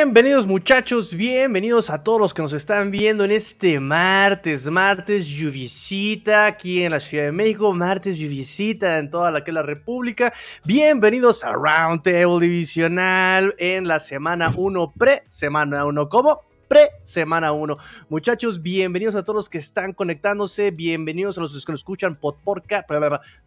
[0.00, 6.46] Bienvenidos muchachos, bienvenidos a todos los que nos están viendo en este martes, martes lluviosita
[6.46, 10.32] aquí en la Ciudad de México, martes lluviosita en toda la que la República.
[10.62, 17.76] Bienvenidos a Roundtable Divisional en la semana 1 pre, semana 1 como pre semana 1.
[18.08, 22.36] Muchachos, bienvenidos a todos los que están conectándose, bienvenidos a los que nos escuchan por
[22.36, 22.86] porca,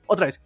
[0.05, 0.41] otra vez.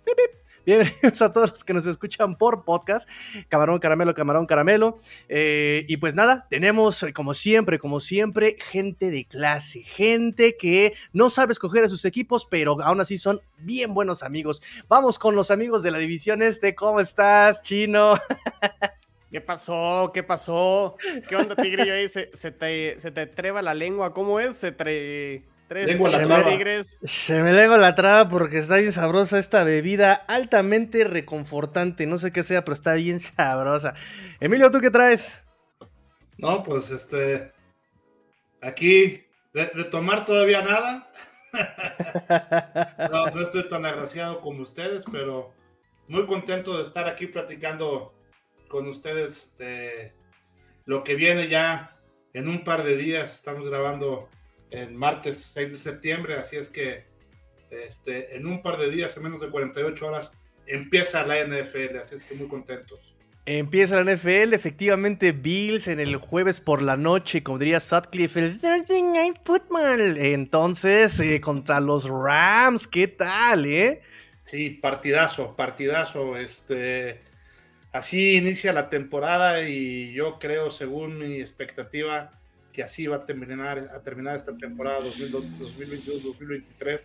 [0.66, 3.08] Bienvenidos a todos los que nos escuchan por podcast.
[3.50, 4.98] Camarón, caramelo, camarón, caramelo.
[5.30, 10.96] Eh, y pues nada, tenemos eh, como siempre, como siempre, gente de clase, gente que
[11.14, 14.64] no sabe escoger a sus equipos, pero aún así son bien buenos amigos.
[14.88, 16.74] Vamos con los amigos de la división este.
[16.74, 18.20] ¿Cómo estás, chino?
[19.30, 20.10] ¿Qué pasó?
[20.16, 20.98] ¿Qué pasó?
[21.30, 21.94] ¿Qué onda, tigrillo?
[21.94, 24.16] Ahí se, te, se te treba la lengua.
[24.16, 24.56] ¿Cómo es?
[24.56, 27.00] Se te Tres tigres.
[27.02, 32.06] Se me lengua la traba porque está bien sabrosa esta bebida altamente reconfortante.
[32.06, 33.96] No sé qué sea, pero está bien sabrosa.
[34.40, 35.44] Emilio, ¿tú qué traes?
[36.38, 37.52] No, pues este.
[38.62, 41.12] Aquí, de, tomar todavía nada.
[43.12, 45.54] no, no estoy tan agraciado como ustedes, pero
[46.08, 48.14] muy contento de estar aquí platicando
[48.68, 50.14] con ustedes de
[50.86, 51.98] lo que viene ya
[52.34, 53.34] en un par de días.
[53.36, 54.30] Estamos grabando
[54.76, 57.06] en martes 6 de septiembre, así es que
[57.70, 60.32] este, en un par de días, en menos de 48 horas,
[60.68, 63.16] empieza la NFL, así es que muy contentos.
[63.48, 68.60] Empieza la NFL, efectivamente Bills en el jueves por la noche, como diría Sutcliffe, el
[68.60, 70.18] Thursday Night Football.
[70.18, 74.02] Entonces, eh, contra los Rams, ¿qué tal, eh?
[74.46, 76.38] Sí, partidazo, partidazo.
[76.38, 77.22] Este,
[77.92, 82.32] así inicia la temporada y yo creo, según mi expectativa,
[82.76, 87.02] que así va a terminar, a terminar esta temporada 2022-2023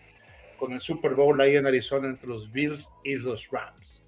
[0.58, 4.04] con el Super Bowl ahí en Arizona entre los Bills y los Rams.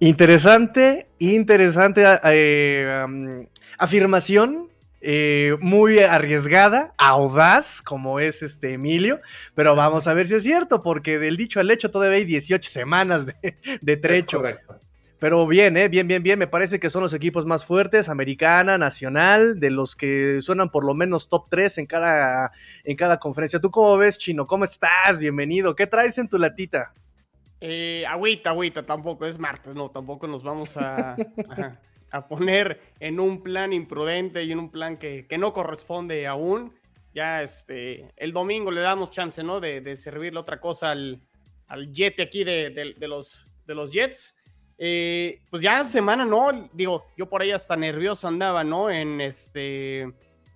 [0.00, 3.46] Interesante, interesante eh,
[3.78, 4.68] afirmación.
[5.06, 9.20] Eh, muy arriesgada, audaz, como es este Emilio,
[9.54, 12.70] pero vamos a ver si es cierto, porque del dicho al hecho todavía hay 18
[12.70, 14.42] semanas de, de trecho.
[15.24, 15.88] Pero bien, ¿eh?
[15.88, 16.38] bien, bien, bien.
[16.38, 20.84] Me parece que son los equipos más fuertes, Americana, Nacional, de los que suenan por
[20.84, 22.52] lo menos top 3 en cada,
[22.84, 23.58] en cada conferencia.
[23.58, 24.46] ¿Tú cómo ves, Chino?
[24.46, 25.18] ¿Cómo estás?
[25.18, 25.74] Bienvenido.
[25.74, 26.92] ¿Qué traes en tu latita?
[27.58, 31.16] Eh, agüita, agüita, tampoco es martes, no, tampoco nos vamos a,
[32.10, 36.74] a, poner en un plan imprudente y en un plan que, que, no corresponde aún.
[37.14, 39.58] Ya este, el domingo le damos chance, ¿no?
[39.60, 41.22] De, de servirle otra cosa al,
[41.66, 44.33] al jet aquí de, de, los, de los Jets.
[44.78, 46.68] Eh, pues ya semana, ¿no?
[46.72, 48.90] Digo, yo por ahí hasta nervioso andaba, ¿no?
[48.90, 50.12] En este,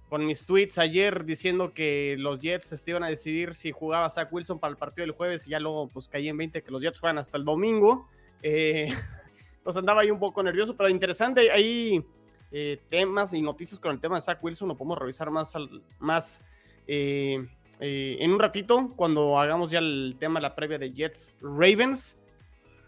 [0.08, 4.32] con mis tweets ayer diciendo que los Jets este, iban a decidir si jugaba Zach
[4.32, 6.82] Wilson para el partido del jueves y ya luego pues caí en 20 que los
[6.82, 8.08] Jets juegan hasta el domingo.
[8.42, 8.88] Eh,
[9.62, 11.52] pues andaba ahí un poco nervioso, pero interesante.
[11.52, 12.04] Hay
[12.50, 15.54] eh, temas y noticias con el tema de Zach Wilson, lo podemos revisar más,
[16.00, 16.44] más
[16.88, 22.17] en un ratito cuando hagamos ya el tema, la previa de Jets Ravens.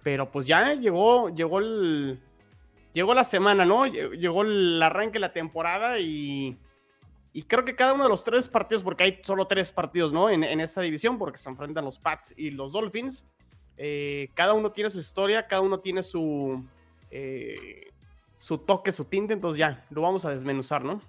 [0.03, 2.21] Pero pues ya llegó, llegó el.
[2.93, 3.87] Llegó la semana, ¿no?
[3.87, 6.59] Llegó el arranque de la temporada y.
[7.33, 10.31] Y creo que cada uno de los tres partidos, porque hay solo tres partidos, ¿no?
[10.31, 13.24] En, esta división, porque se enfrentan los Pats y los Dolphins.
[13.77, 16.65] Eh, cada uno tiene su historia, cada uno tiene su.
[17.10, 17.91] Eh,
[18.36, 21.01] su toque, su tinte, entonces ya, lo vamos a desmenuzar, ¿no?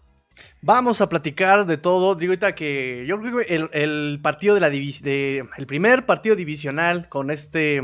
[0.61, 2.15] Vamos a platicar de todo.
[2.15, 7.09] Digo ahorita que yo creo que el, partido de la de, el primer partido divisional
[7.09, 7.81] con este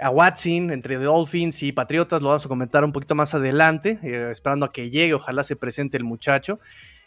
[0.00, 4.30] a Watson entre Dolphins y Patriotas, lo vamos a comentar un poquito más adelante, eh,
[4.30, 6.58] esperando a que llegue, ojalá se presente el muchacho.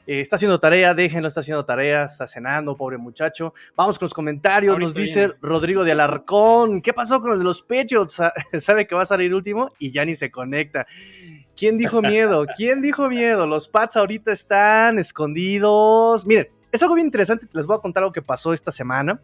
[0.05, 3.53] Eh, está haciendo tarea, déjenlo, está haciendo tarea, está cenando, pobre muchacho.
[3.75, 7.61] Vamos con los comentarios, nos dice Rodrigo de Alarcón, ¿qué pasó con el de los
[7.61, 8.21] Patriots?
[8.59, 10.85] Sabe que va a salir último y ya ni se conecta.
[11.55, 12.45] ¿Quién dijo miedo?
[12.57, 13.45] ¿Quién dijo miedo?
[13.45, 16.25] Los Pats ahorita están escondidos.
[16.25, 19.21] Miren, es algo bien interesante, les voy a contar lo que pasó esta semana,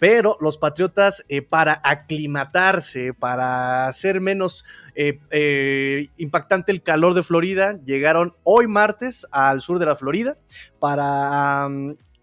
[0.00, 4.64] pero los Patriotas eh, para aclimatarse, para hacer menos
[4.96, 10.38] eh, eh, impactante el calor de Florida, llegaron hoy martes al sur de la Florida
[10.80, 11.68] para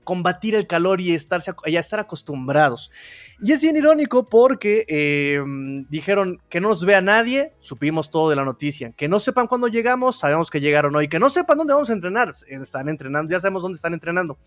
[0.06, 2.92] combatir el calor y estarse, estar acostumbrados.
[3.42, 8.38] Y es bien irónico porque em, dijeron que no nos vea nadie, supimos todo de
[8.38, 8.94] la noticia.
[8.96, 11.10] Que no sepan cuándo llegamos, sabemos que llegaron hoy.
[11.10, 14.38] Que no sepan dónde vamos a entrenar, están entrenando, ya sabemos dónde están entrenando.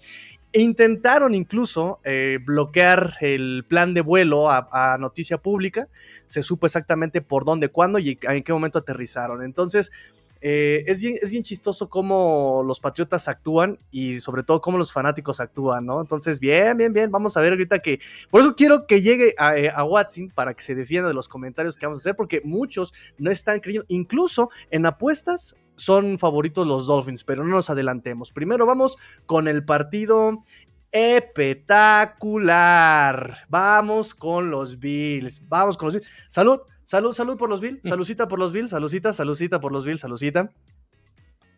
[0.53, 5.89] E intentaron incluso eh, bloquear el plan de vuelo a, a, noticia pública.
[6.27, 9.43] Se supo exactamente por dónde, cuándo y en qué momento aterrizaron.
[9.43, 9.93] Entonces,
[10.41, 14.93] eh, es, bien, es bien chistoso cómo los patriotas actúan y sobre todo cómo los
[14.93, 16.01] fanáticos actúan, ¿no?
[16.01, 18.01] Entonces, bien, bien, bien, vamos a ver ahorita que...
[18.31, 21.29] Por eso quiero que llegue a, eh, a Watson para que se defienda de los
[21.29, 26.67] comentarios que vamos a hacer, porque muchos no están creyendo, incluso en apuestas son favoritos
[26.67, 28.33] los Dolphins, pero no nos adelantemos.
[28.33, 28.97] Primero vamos
[29.27, 30.43] con el partido
[30.91, 33.39] espectacular.
[33.49, 35.47] Vamos con los Bills.
[35.49, 36.07] Vamos con los Bills.
[36.29, 37.81] Salud, salud, salud por los Bills.
[37.85, 38.71] Saludcita por los Bills.
[38.71, 40.01] Saludcita, saludcita por los Bills.
[40.01, 40.53] Saludcita.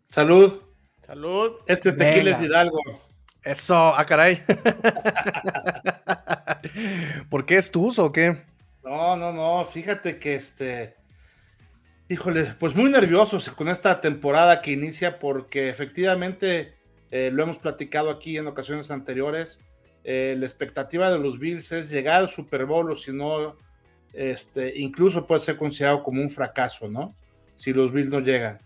[0.07, 0.61] Salud.
[1.01, 1.53] Salud.
[1.67, 2.81] Este tequila es Hidalgo.
[3.43, 4.43] Eso, ah, caray.
[7.31, 8.45] ¿Por qué es tuzo o qué?
[8.83, 9.65] No, no, no.
[9.67, 10.97] Fíjate que este.
[12.09, 16.75] Híjole, pues muy nerviosos con esta temporada que inicia porque efectivamente
[17.11, 19.61] eh, lo hemos platicado aquí en ocasiones anteriores.
[20.03, 23.57] Eh, la expectativa de los Bills es llegar al Super Bowl o si no,
[24.13, 27.15] este, incluso puede ser considerado como un fracaso, ¿no?
[27.55, 28.59] Si los Bills no llegan.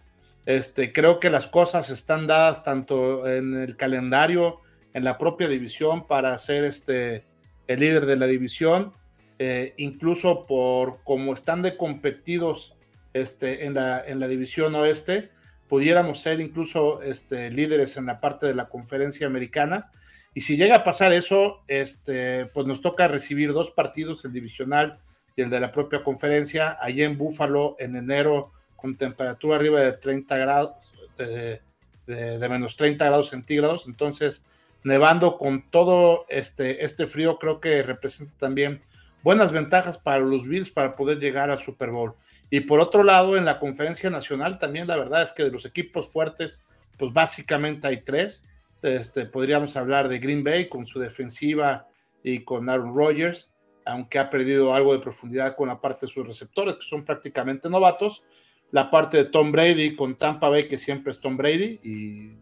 [0.46, 4.61] Este, creo que las cosas están dadas tanto en el calendario,
[4.93, 7.25] en la propia división para ser este,
[7.67, 8.93] el líder de la división,
[9.38, 12.76] eh, incluso por cómo están de competidos
[13.14, 15.31] este, en, la, en la división oeste,
[15.69, 19.90] pudiéramos ser incluso este, líderes en la parte de la conferencia americana.
[20.35, 24.99] Y si llega a pasar eso, este, pues nos toca recibir dos partidos, el divisional
[25.36, 29.92] y el de la propia conferencia, allá en Búfalo en enero, con temperatura arriba de
[29.92, 31.60] 30 grados, de,
[32.06, 33.86] menos 30 grados centígrados.
[33.86, 34.44] Entonces,
[34.82, 38.82] nevando con todo este, este frío, creo que representa también
[39.22, 42.14] buenas ventajas para los Bills para poder llegar al Super Bowl.
[42.50, 45.64] Y por otro lado, en la conferencia nacional también la verdad es que de los
[45.64, 46.62] equipos fuertes,
[46.98, 48.46] pues básicamente hay tres.
[48.82, 51.88] Este, podríamos hablar de Green Bay con su defensiva
[52.22, 53.50] y con Aaron Rodgers,
[53.84, 57.69] aunque ha perdido algo de profundidad con la parte de sus receptores, que son prácticamente
[57.69, 58.25] novatos.
[58.70, 62.32] La parte de Tom Brady con Tampa Bay, que siempre es Tom Brady y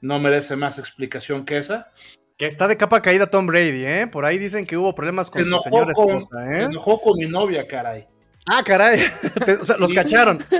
[0.00, 1.92] no merece más explicación que esa.
[2.36, 4.06] Que está de capa caída Tom Brady, ¿eh?
[4.10, 6.60] Por ahí dicen que hubo problemas con su señora esposa, ¿eh?
[6.60, 8.06] Se enojó con mi novia, caray.
[8.46, 9.00] Ah, caray.
[9.60, 10.44] o sea, los cacharon.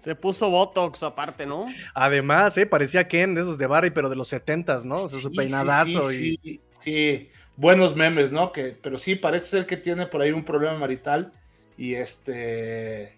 [0.00, 1.66] Se puso Botox aparte, ¿no?
[1.94, 2.66] Además, ¿eh?
[2.66, 4.96] parecía Ken de esos de Barry, pero de los setentas, ¿no?
[4.96, 6.60] O sea, su peinadazo sí, y.
[6.80, 8.52] Sí, buenos memes, ¿no?
[8.52, 11.32] Que, pero sí, parece ser que tiene por ahí un problema marital.
[11.76, 13.16] Y este.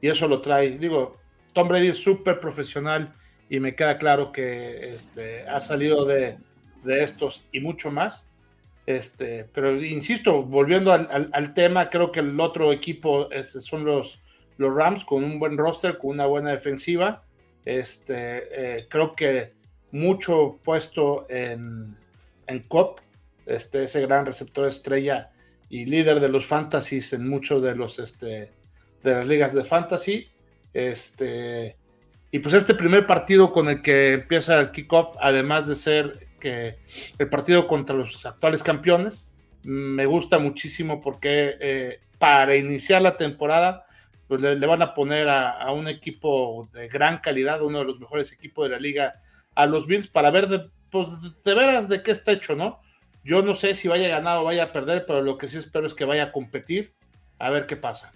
[0.00, 0.78] Y eso lo trae.
[0.78, 1.18] Digo,
[1.52, 3.12] Tom Brady es súper profesional.
[3.48, 6.38] Y me queda claro que este, ha salido de,
[6.82, 8.24] de estos y mucho más
[8.86, 14.20] este, pero insisto, volviendo al, tema, creo que el otro equipo este, son los,
[14.58, 17.24] los Rams con un buen roster, con una buena defensiva.
[17.64, 18.42] Este,
[18.78, 19.54] eh, creo que
[19.90, 21.96] mucho puesto en,
[22.46, 23.00] en COP,
[23.46, 25.30] este, ese gran receptor estrella
[25.68, 28.52] y líder de los fantasies en muchos de los este,
[29.02, 30.28] de las ligas de fantasy.
[30.72, 31.76] Este,
[32.30, 37.28] y pues este primer partido con el que empieza el kickoff, además de ser el
[37.30, 39.26] partido contra los actuales campeones
[39.64, 43.86] me gusta muchísimo porque eh, para iniciar la temporada
[44.28, 48.32] pues le, van a poner a, un equipo de gran calidad, uno de los mejores
[48.32, 49.20] equipos de la liga,
[49.54, 51.08] a los Bills para ver de, pues,
[51.44, 52.80] de veras de qué está hecho, ¿no?
[53.24, 55.56] Yo no sé si vaya a ganar o vaya a perder, pero lo que sí
[55.56, 56.94] espero es que vaya a competir,
[57.38, 58.12] a ver qué pasa.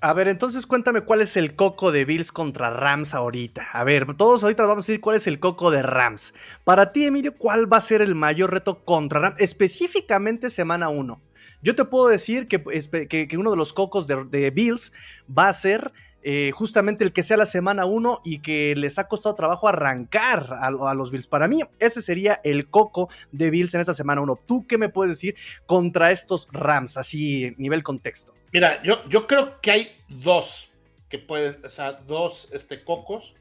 [0.00, 3.68] A ver, entonces cuéntame cuál es el coco de Bills contra Rams ahorita.
[3.72, 6.34] A ver, todos ahorita vamos a decir cuál es el coco de Rams.
[6.62, 9.40] Para ti, Emilio, ¿cuál va a ser el mayor reto contra Rams?
[9.40, 11.20] Específicamente semana 1.
[11.62, 12.62] Yo te puedo decir que,
[13.08, 14.92] que, uno de los cocos de, Bills
[15.36, 15.92] va a ser
[16.30, 20.52] eh, justamente el que sea la semana 1 y que les ha costado trabajo arrancar
[20.60, 21.26] a, los Bills.
[21.26, 24.38] Para mí, ese sería el coco de Bills en esta semana 1.
[24.44, 28.34] ¿Tú qué me puedes decir contra estos Rams, así nivel contexto?
[28.52, 30.70] Mira, yo, yo creo que hay dos
[31.08, 33.32] que pueden, o sea, dos este, cocos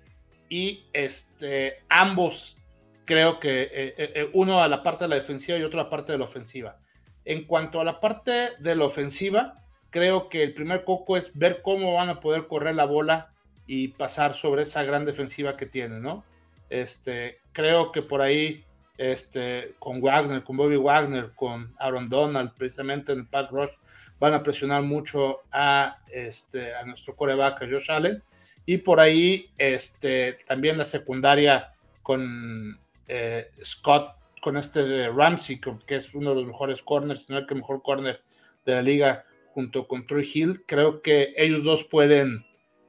[0.48, 2.56] y este, ambos
[3.04, 5.90] creo que eh, eh, uno a la parte de la defensiva y otro a la
[5.90, 6.80] parte de la ofensiva.
[7.26, 9.67] En cuanto a la parte de la ofensiva,
[9.98, 13.32] creo que el primer coco es ver cómo van a poder correr la bola
[13.66, 16.24] y pasar sobre esa gran defensiva que tienen, ¿no?
[16.70, 18.64] Este, creo que por ahí,
[19.00, 23.72] este, con Wagner, con Bobby Wagner, con Aaron Donald, precisamente en el pass rush,
[24.20, 28.22] van a presionar mucho a, este, a nuestro coreback, a Josh Allen.
[28.68, 31.74] Y por ahí este, también la secundaria
[32.04, 37.48] con eh, Scott, con este Ramsey, que es uno de los mejores corners, sino el
[37.48, 38.22] que mejor corner
[38.64, 39.26] de la liga,
[39.58, 40.64] junto con Troy Hill.
[40.68, 42.46] Creo que ellos dos pueden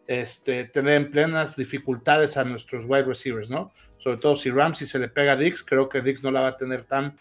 [0.07, 3.73] este, tener en plenas dificultades a nuestros wide receivers, ¿no?
[3.97, 6.49] Sobre todo si Ramsey se le pega a Dix, creo que Dix no la va
[6.49, 7.17] a tener tan,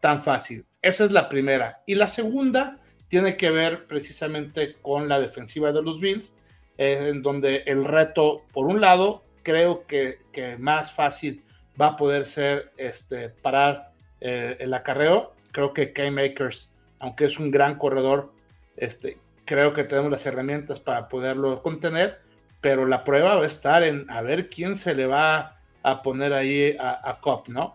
[0.00, 0.66] tan fácil.
[0.82, 1.82] Esa es la primera.
[1.86, 2.78] Y la segunda
[3.08, 6.34] tiene que ver precisamente con la defensiva de los Bills,
[6.76, 10.18] eh, en donde el reto, por un lado, creo que,
[10.58, 11.42] más fácil
[11.80, 15.32] va a poder ser este, parar eh, el acarreo.
[15.52, 18.38] Creo que K-Makers, aunque es un gran corredor,
[18.76, 22.20] este, creo que tenemos las herramientas para poderlo contener,
[22.60, 26.32] pero la prueba va a estar en a ver quién se le va a poner
[26.32, 27.74] ahí a, a ¿no?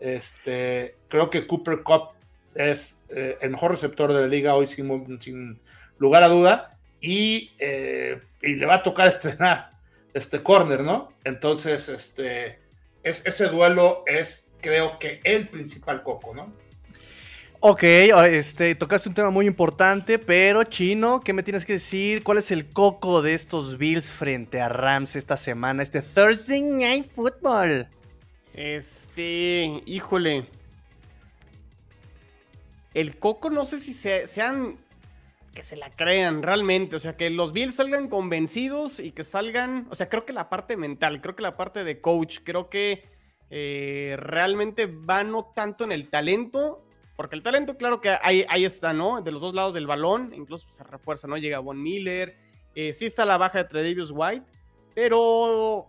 [0.00, 2.10] Este, creo que Cooper Cup
[2.54, 5.60] es eh, el mejor receptor de la liga hoy sin,
[5.98, 9.70] lugar a duda y, eh, y, le va a tocar estrenar
[10.14, 11.12] este corner, ¿no?
[11.24, 12.58] Entonces, este,
[13.02, 16.52] es, ese duelo es creo que el principal coco, ¿no?
[17.64, 22.24] Ok, este, tocaste un tema muy importante, pero Chino, ¿qué me tienes que decir?
[22.24, 27.08] ¿Cuál es el coco de estos Bills frente a Rams esta semana, este Thursday Night
[27.08, 27.86] Football?
[28.52, 30.48] Este, híjole.
[32.94, 34.76] El coco no sé si sean
[35.54, 39.86] que se la crean realmente, o sea, que los Bills salgan convencidos y que salgan,
[39.88, 43.04] o sea, creo que la parte mental, creo que la parte de coach, creo que
[43.50, 46.84] eh, realmente va no tanto en el talento,
[47.22, 49.22] porque el talento, claro que ahí, ahí está, ¿no?
[49.22, 51.36] De los dos lados del balón, incluso se refuerza, ¿no?
[51.36, 52.36] Llega Von Miller,
[52.74, 54.44] eh, sí está la baja de Tredavious White,
[54.92, 55.86] pero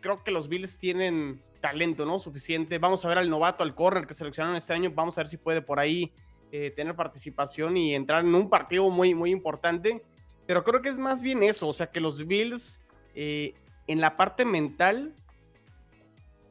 [0.00, 2.20] creo que los Bills tienen talento, ¿no?
[2.20, 2.78] Suficiente.
[2.78, 5.38] Vamos a ver al novato, al corner que seleccionaron este año, vamos a ver si
[5.38, 6.12] puede por ahí
[6.52, 10.04] eh, tener participación y entrar en un partido muy, muy importante.
[10.46, 12.80] Pero creo que es más bien eso, o sea, que los Bills
[13.16, 13.54] eh,
[13.88, 15.16] en la parte mental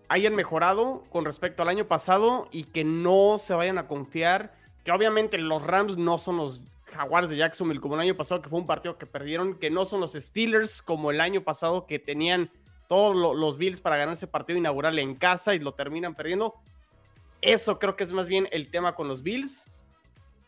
[0.09, 4.91] hayan mejorado con respecto al año pasado y que no se vayan a confiar, que
[4.91, 8.59] obviamente los Rams no son los Jaguars de Jacksonville como el año pasado, que fue
[8.59, 12.51] un partido que perdieron, que no son los Steelers como el año pasado, que tenían
[12.87, 16.55] todos los Bills para ganar ese partido inaugural en casa y lo terminan perdiendo.
[17.41, 19.67] Eso creo que es más bien el tema con los Bills.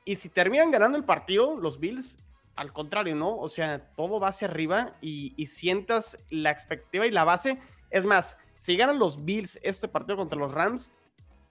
[0.06, 2.18] Y si terminan ganando el partido, los Bills,
[2.56, 3.38] al contrario, ¿no?
[3.38, 7.60] O sea, todo va hacia arriba y, y sientas la expectativa y la base.
[7.90, 10.92] Es más, si ganan los Bills este partido contra los Rams,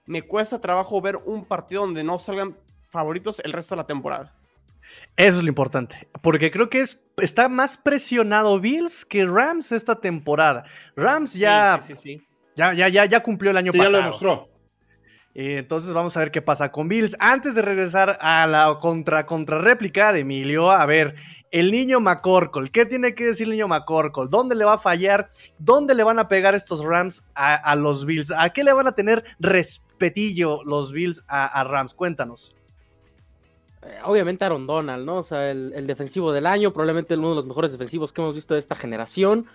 [0.05, 2.57] me cuesta trabajo ver un partido donde no salgan
[2.89, 4.35] favoritos el resto de la temporada.
[5.15, 9.99] Eso es lo importante, porque creo que es, está más presionado Bills que Rams esta
[9.99, 10.63] temporada.
[10.95, 13.91] Rams ya, sí, sí, sí, ya, ya, ya, ya, cumplió el año pasado.
[13.91, 14.49] Ya lo demostró.
[15.37, 17.15] Eh, entonces vamos a ver qué pasa con Bills.
[17.19, 21.13] Antes de regresar a la contra, contra réplica de Emilio, a ver,
[21.51, 22.71] el niño McCorkle.
[22.71, 24.29] ¿Qué tiene que decir el niño McCorkle?
[24.31, 25.29] ¿Dónde le va a fallar?
[25.59, 28.33] ¿Dónde le van a pegar estos Rams a, los Bills?
[28.35, 31.93] ¿A qué le van a tener respetillo los Bills a, Rams?
[31.93, 32.55] Cuéntanos.
[33.83, 35.17] Eh, obviamente Aaron Donald, ¿no?
[35.17, 38.55] O sea, el, defensivo del año, probablemente uno de los mejores defensivos que hemos visto
[38.55, 39.45] de esta generación.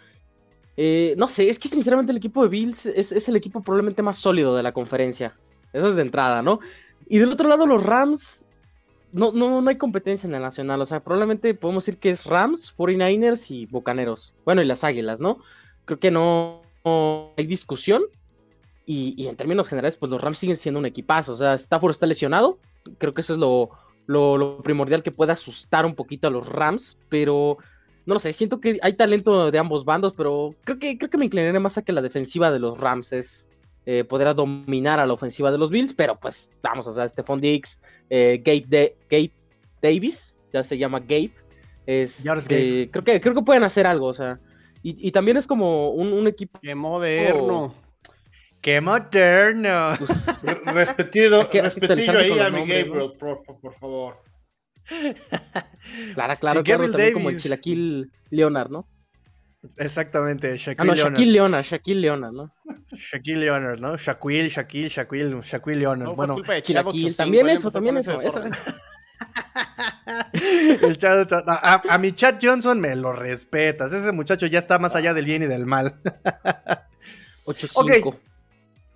[0.77, 4.01] Eh, no sé, es que sinceramente el equipo de Bills es, es, el equipo probablemente
[4.01, 5.35] más sólido de la conferencia.
[5.73, 6.61] Eso es de entrada, ¿no?
[7.09, 8.43] Y del otro lado, los Rams
[9.13, 10.81] no, no, no hay competencia en el nacional.
[10.81, 14.35] O sea, probablemente podemos decir que es Rams, 49ers y Bocaneros.
[14.45, 15.39] Bueno, y las Águilas, ¿no?
[15.85, 16.63] Creo que no,
[17.37, 18.03] hay discusión.
[18.85, 21.33] Y, en términos generales, pues los Rams siguen siendo un equipazo.
[21.33, 22.59] O sea, Stafford está lesionado.
[22.99, 23.71] Creo que eso es lo,
[24.07, 26.99] lo, primordial que puede asustar un poquito a los Rams.
[27.09, 27.59] Pero
[28.07, 30.15] no lo sé, siento que hay talento de ambos bandos.
[30.17, 33.13] Pero creo que, creo que me inclinaré más a que la defensiva de los Rams
[33.13, 33.49] es,
[33.85, 37.41] eh, podrá dominar a la ofensiva de los Bills, pero pues vamos, o sea, Stephon
[37.41, 39.33] Diggs, eh, Gabe, de, Gabe
[39.83, 41.33] Davis, ya se llama Gabe,
[41.87, 42.15] es,
[42.49, 44.39] eh, creo que creo que pueden hacer algo, o sea,
[44.85, 46.59] y, también es como un, equipo...
[46.61, 47.73] ¡Qué moderno!
[48.61, 49.97] ¡Qué moderno!
[49.97, 54.23] Pues, respetido, respetillo ahí a mi Gabriel, por, favor.
[56.15, 58.87] Claro, claro, claro, también como el Chilaquil Leonard, ¿no?
[59.77, 62.53] Exactamente, Shaquille ah, no, Shaquille Leonard, Shaquille Leonard, ¿no?
[62.93, 63.97] Shaquille Leonard, ¿no?
[63.97, 66.15] Shaquille, Shaquille, Shaquille, Shaquille Leonard.
[66.17, 68.21] bueno, Shaquille, también eso, también eso.
[68.21, 68.43] eso.
[70.83, 73.93] El chat, a, a, mi chat Johnson me lo respetas.
[73.93, 76.01] Ese muchacho ya está más allá del bien y del mal.
[77.47, 77.71] 8-5.
[77.75, 78.03] Okay.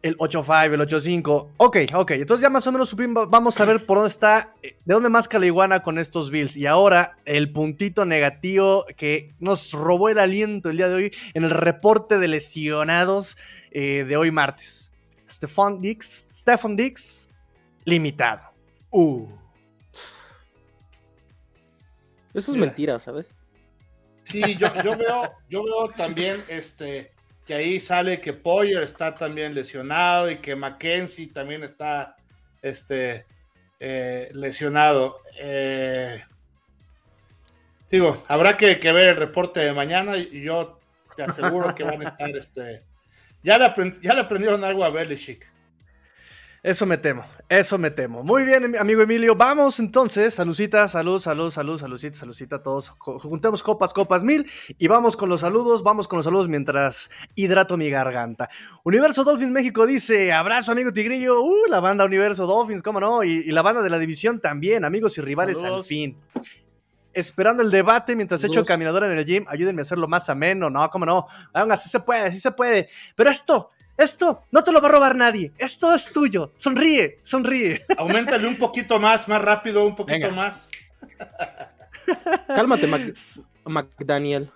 [0.03, 1.49] El 8-5, el 8-5.
[1.57, 2.11] Ok, ok.
[2.13, 5.09] Entonces ya más o menos supimos, vamos a ver por dónde está, eh, de dónde
[5.09, 6.57] más iguana con estos Bills.
[6.57, 11.45] Y ahora el puntito negativo que nos robó el aliento el día de hoy en
[11.45, 13.37] el reporte de lesionados
[13.73, 14.93] eh, de hoy martes.
[15.29, 17.29] Stefan Dix, Stefan Dix,
[17.85, 18.43] limitado.
[18.91, 19.27] Uh.
[22.33, 23.35] Eso es mentira, ¿sabes?
[24.25, 27.13] Sí, yo, yo, veo, yo veo también este
[27.47, 32.17] que ahí sale que Poyer está también lesionado y que Mackenzie también está
[32.61, 33.25] este,
[33.79, 35.21] eh, lesionado.
[35.39, 36.23] Eh,
[37.89, 40.81] digo, habrá que, ver el reporte de mañana y yo
[41.15, 42.83] te aseguro que van a estar, este,
[43.45, 43.73] ya le,
[44.03, 45.47] ya le aprendieron algo a Belichick.
[46.67, 48.25] Eso me temo, eso me temo.
[48.25, 49.37] Muy bien, amigo Emilio.
[49.37, 52.91] Vamos entonces, saludcita, salud, salud, salud, saludcita, saludcita, todos.
[52.91, 57.77] Juntemos copas, copas mil y vamos con los saludos, vamos con los saludos mientras hidrato
[57.77, 58.51] mi garganta.
[58.83, 63.45] Universo Dolphins México dice, abrazo amigo Tigrillo, uh, la banda Universo Dolphins, cómo no, y,
[63.45, 66.19] la banda de la división también, amigos y rivales al fin.
[67.13, 68.67] esperando el debate mientras echo Dos.
[68.67, 69.45] caminadora en el gym.
[69.47, 70.69] Ayúdenme a hacerlo más ameno.
[70.69, 71.29] No, cómo no.
[71.53, 72.89] Aún así se puede, sí se puede.
[73.15, 75.53] Pero esto, esto, no te lo va a robar nadie.
[75.59, 76.53] Esto es tuyo.
[76.57, 77.85] Sonríe, sonríe.
[77.97, 80.31] Aumentale un poquito más, más rápido, un poquito Venga.
[80.31, 80.69] más.
[82.47, 83.15] Cálmate, Mac-
[83.65, 84.51] McDaniel.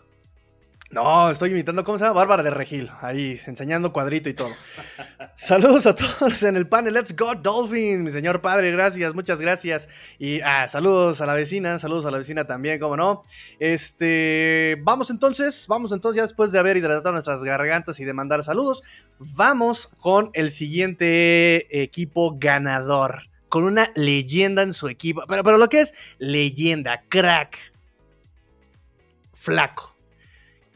[0.92, 2.14] No, estoy imitando, ¿cómo se llama?
[2.14, 4.50] Bárbara de Regil, ahí, enseñando cuadrito y todo.
[5.37, 6.94] Saludos a todos en el panel.
[6.94, 9.88] Let's go, Dolphins, mi señor padre, gracias, muchas gracias.
[10.18, 13.23] Y ah, saludos a la vecina, saludos a la vecina también, cómo no.
[13.61, 18.42] Este, vamos entonces, vamos entonces, ya después de haber hidratado nuestras gargantas y de mandar
[18.42, 18.82] saludos,
[19.20, 25.23] vamos con el siguiente equipo ganador, con una leyenda en su equipo.
[25.28, 27.56] Pero, pero lo que es leyenda, crack,
[29.32, 30.00] flaco.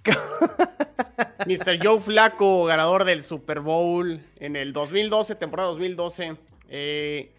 [1.46, 1.78] Mr.
[1.82, 6.36] Joe Flaco, ganador del Super Bowl en el 2012, temporada 2012.
[6.68, 7.32] Eh,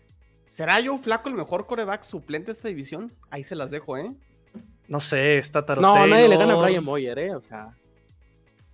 [0.50, 3.13] ¿Será Joe Flaco el mejor coreback suplente de esta división?
[3.29, 4.12] Ahí se las dejo, ¿eh?
[4.88, 5.93] No sé, está taroteo.
[5.95, 7.36] No, nadie le gana a Brian Boyer, ¿eh?
[7.36, 7.75] O sea,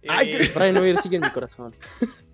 [0.08, 1.74] Ay, Eh, Brian Boyer sigue en mi corazón.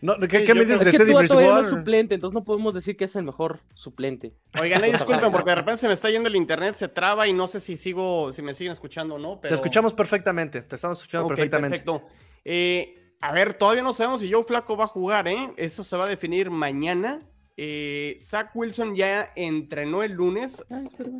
[0.00, 1.70] No, ¿Qué, Sí, qué me dices Es de que Teddy es Bridgewater?
[1.70, 4.32] suplente, entonces no podemos decir que es el mejor suplente.
[4.60, 7.32] Oigan, ahí disculpen porque de repente se me está yendo el internet, se traba y
[7.32, 9.40] no sé si sigo, si me siguen escuchando o no.
[9.40, 9.50] Pero...
[9.50, 11.78] Te escuchamos perfectamente, te estamos escuchando perfectamente.
[11.78, 12.08] Perfecto.
[12.44, 15.52] Eh, a ver, todavía no sabemos si Joe Flaco va a jugar, ¿eh?
[15.56, 17.20] Eso se va a definir mañana.
[17.58, 20.64] Eh, Zach Wilson ya entrenó el lunes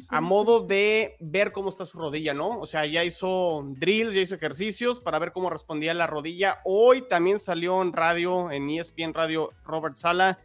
[0.09, 2.59] a modo de ver cómo está su rodilla, ¿no?
[2.59, 6.61] O sea, ya hizo drills, ya hizo ejercicios para ver cómo respondía la rodilla.
[6.65, 10.39] Hoy también salió en radio, en ESPN Radio, Robert Sala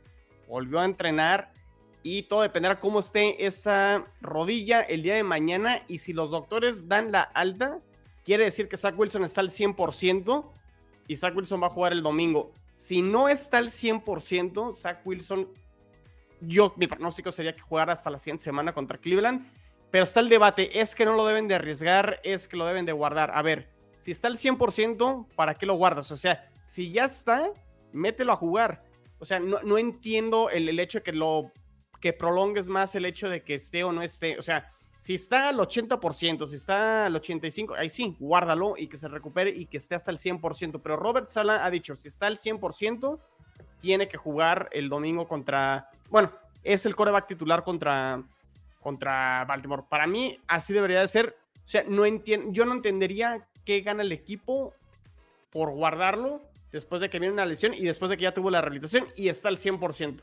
[0.47, 1.52] volvió a entrenar
[2.04, 6.88] y todo dependerá cómo esté esa rodilla el día de mañana y si los doctores
[6.88, 7.80] dan la alta,
[8.23, 10.45] quiere decir que Zach Wilson está al 100%
[11.08, 12.52] y Zach Wilson va a jugar el domingo.
[12.76, 15.50] Si no está al 100%, Zach Wilson
[16.41, 19.52] yo, mi pronóstico sería que jugara hasta la siguiente semana contra Cleveland.
[19.89, 22.86] Pero está el debate, es que no lo deben de arriesgar, es que lo deben
[22.86, 23.32] de guardar.
[23.34, 26.12] A ver, si está al 100%, ¿para qué lo guardas?
[26.12, 27.52] O sea, si ya está,
[27.93, 28.84] mételo a jugar.
[29.19, 31.52] O sea, no, no entiendo el, el hecho de que lo
[32.02, 34.38] que prolongues más el hecho de que esté o no esté.
[34.38, 38.97] O sea, si está al 80%, si está al 85%, ahí sí, guárdalo y que
[38.97, 40.82] se recupere y que esté hasta el 100%.
[40.82, 43.19] Pero Robert Sala ha dicho, si está al 100%,
[43.81, 45.89] tiene que jugar el domingo contra...
[46.09, 46.31] Bueno,
[46.63, 48.21] es el coreback titular contra,
[48.79, 49.83] contra Baltimore.
[49.89, 51.37] Para mí, así debería de ser.
[51.55, 54.73] O sea, no entiendo, yo no entendería qué gana el equipo
[55.51, 56.41] por guardarlo
[56.71, 59.29] después de que viene una lesión y después de que ya tuvo la rehabilitación y
[59.29, 60.21] está al 100%.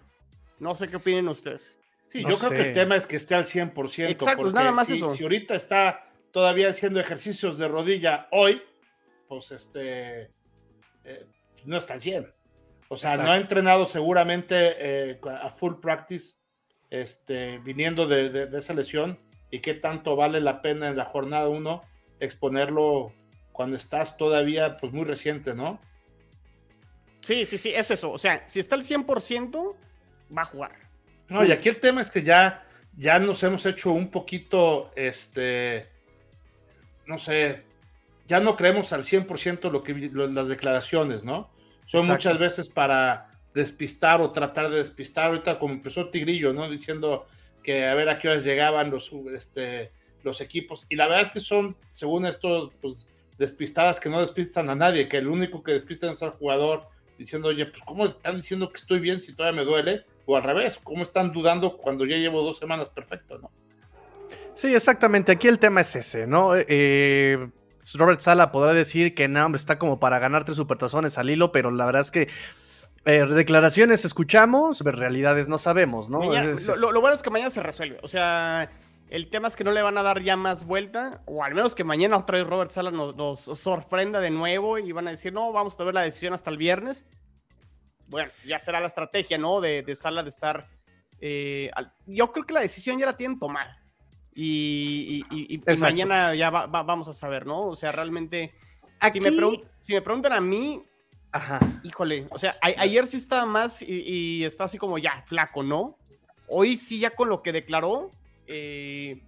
[0.58, 1.76] No sé qué opinen ustedes.
[2.08, 4.10] Sí, No yo creo que el tema es que esté al 100%.
[4.10, 5.10] Exacto, porque nada más si, eso.
[5.10, 8.62] Si ahorita está todavía haciendo ejercicios de rodilla hoy,
[9.28, 10.30] pues este
[11.04, 11.26] eh,
[11.64, 12.32] no está al 100.
[12.94, 16.35] O sea, no ha entrenado seguramente eh, a full practice
[16.90, 19.18] este, viniendo de, de- de esa lesión
[19.50, 21.80] y qué tanto vale la pena en la jornada 1
[22.20, 23.12] exponerlo
[23.52, 25.80] cuando estás todavía pues muy reciente, ¿no?
[27.20, 28.11] Sí, sí, sí, es eso.
[28.12, 29.74] O sea, si está al 100%,
[30.37, 30.72] va a jugar.
[31.28, 35.88] No, y aquí el tema es que ya, ya nos hemos hecho un poquito, este,
[37.07, 37.62] no sé,
[38.26, 41.50] ya no creemos al 100% lo que, lo- las declaraciones, ¿no?
[41.86, 42.12] Son Exacto.
[42.12, 45.26] muchas veces para despistar o tratar de despistar.
[45.26, 46.68] Ahorita como empezó Tigrillo, ¿no?
[46.68, 47.26] Diciendo
[47.62, 49.92] que a ver a qué horas llegaban los, este,
[50.22, 50.86] los equipos.
[50.88, 53.06] Y la verdad es que son, según esto, pues
[53.38, 57.48] despistadas que no despistan a nadie, que el único que despistan es al jugador diciendo,
[57.48, 60.04] oye, pues ¿cómo están diciendo que estoy bien si todavía me duele?
[60.26, 63.50] O al revés, ¿cómo están dudando cuando ya llevo dos semanas perfecto, no?
[64.54, 65.32] Sí, exactamente.
[65.32, 66.52] Aquí el tema es ese, ¿no?
[66.56, 67.50] Eh,
[67.94, 71.52] Robert Sala podrá decir que no, hombre, está como para ganar tres supertazones al hilo,
[71.52, 72.28] pero la verdad es que
[73.04, 76.20] eh, declaraciones escuchamos, pero realidades no sabemos, ¿no?
[76.20, 77.98] Mañana- Es- lo, bueno es que mañana se resuelve.
[78.02, 78.70] O sea,
[79.10, 81.74] el tema es que no le van a dar ya más vuelta, o al menos
[81.74, 85.32] que mañana otra vez Robert Sala nos, nos sorprenda de nuevo y van a decir,
[85.34, 87.04] no, vamos a tomar la decisión hasta el viernes.
[88.08, 89.60] Bueno, ya será la estrategia, ¿no?
[89.60, 90.66] De, de Sala de estar...
[91.20, 93.82] eh, al- yo creo que la decisión ya la tienen tomada.
[94.34, 95.24] Y,
[95.80, 97.66] mañana ya va- va- vamos a saber, ¿no?
[97.68, 98.52] O sea, realmente...
[99.00, 99.20] Aquí...
[99.20, 100.82] Si, me si me preguntan a mí,
[101.32, 101.58] Ajá.
[101.82, 105.98] Híjole, o sea, ayer sí estaba más y, y está así como ya flaco, ¿no?
[106.46, 108.12] Hoy sí ya con lo que declaró,
[108.46, 109.20] eh,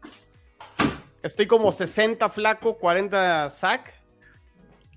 [1.25, 3.93] estoy como 60 flaco, 40 sac,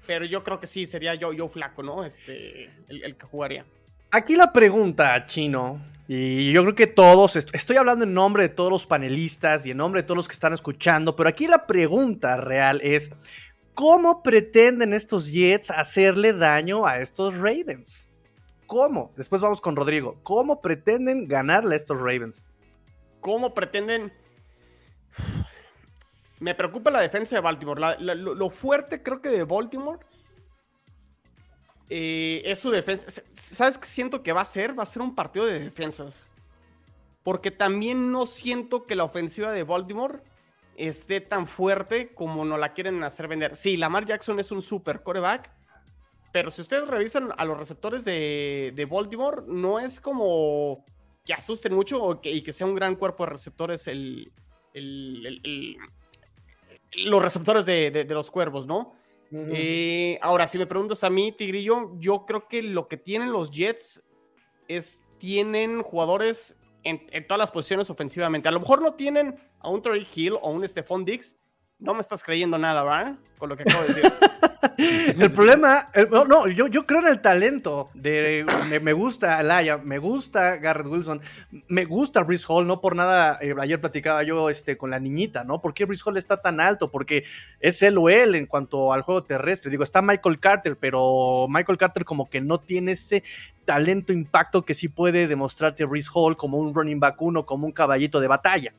[0.05, 2.05] pero yo creo que sí sería yo, yo flaco, ¿no?
[2.05, 3.65] Este, el, el que jugaría.
[4.11, 8.49] Aquí la pregunta, Chino, y yo creo que todos, est- estoy hablando en nombre de
[8.49, 11.67] todos los panelistas y en nombre de todos los que están escuchando, pero aquí la
[11.67, 13.11] pregunta real es,
[13.75, 18.09] ¿cómo pretenden estos Jets hacerle daño a estos Ravens?
[18.65, 19.13] ¿Cómo?
[19.15, 20.19] Después vamos con Rodrigo.
[20.23, 22.45] ¿Cómo pretenden ganarle a estos Ravens?
[23.19, 24.11] ¿Cómo pretenden?
[26.39, 27.95] me preocupa la defensa de Baltimore.
[27.99, 29.99] lo, fuerte creo que de Baltimore
[31.89, 33.23] eh, es su defensa.
[33.33, 34.77] ¿Sabes qué siento que va a ser?
[34.77, 36.29] Va a ser un partido de defensas.
[37.23, 40.19] Porque también no siento que la ofensiva de Baltimore
[40.77, 43.55] esté tan fuerte como nos la quieren hacer vender.
[43.55, 45.51] Sí, Lamar Jackson es un super coreback,
[46.31, 50.85] pero si ustedes revisan a los receptores de, de Baltimore, no es como
[51.25, 53.87] que asusten mucho o que, y que sea un gran cuerpo de receptores
[57.05, 58.95] los receptores de, los cuervos, ¿no?
[59.31, 63.51] Eh, ahora, si me preguntas a mí, Tigrillo, yo creo que lo que tienen los
[63.51, 64.03] Jets
[64.67, 68.47] es tienen jugadores en, en, todas las posiciones ofensivamente.
[68.47, 71.35] A lo mejor no tienen a un Troy Hill o un Stephon Dix.
[71.77, 73.19] No me estás creyendo nada, ¿verdad?
[73.37, 74.13] Con lo que acabo de decir.
[74.77, 75.89] el problema,
[76.27, 77.89] no, yo, creo en el talento.
[77.93, 78.45] De,
[78.81, 81.21] me, gusta Alaya, me gusta Garrett Wilson,
[81.67, 83.37] me gusta Brice Hall, no por nada.
[83.41, 85.61] Eh, ayer platicaba yo este, con la niñita, ¿no?
[85.61, 86.91] ¿Por qué Brice Hall está tan alto?
[86.91, 87.23] Porque
[87.59, 89.71] es él o él en cuanto al juego terrestre.
[89.71, 93.23] Digo, está Michael Carter, pero Michael Carter como que no tiene ese
[93.69, 97.71] talento, impacto que sí puede demostrarte Brice Hall como un running back uno, como un
[97.71, 98.73] caballito de batalla.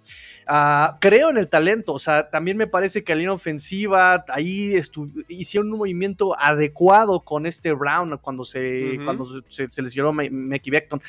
[0.48, 4.74] Ah, creo en el talento, o sea, también me parece que la línea ofensiva ahí
[5.28, 11.00] hicieron un movimiento adecuado con este Brown cuando se, cuando se, se lesionó Mickey Beckton.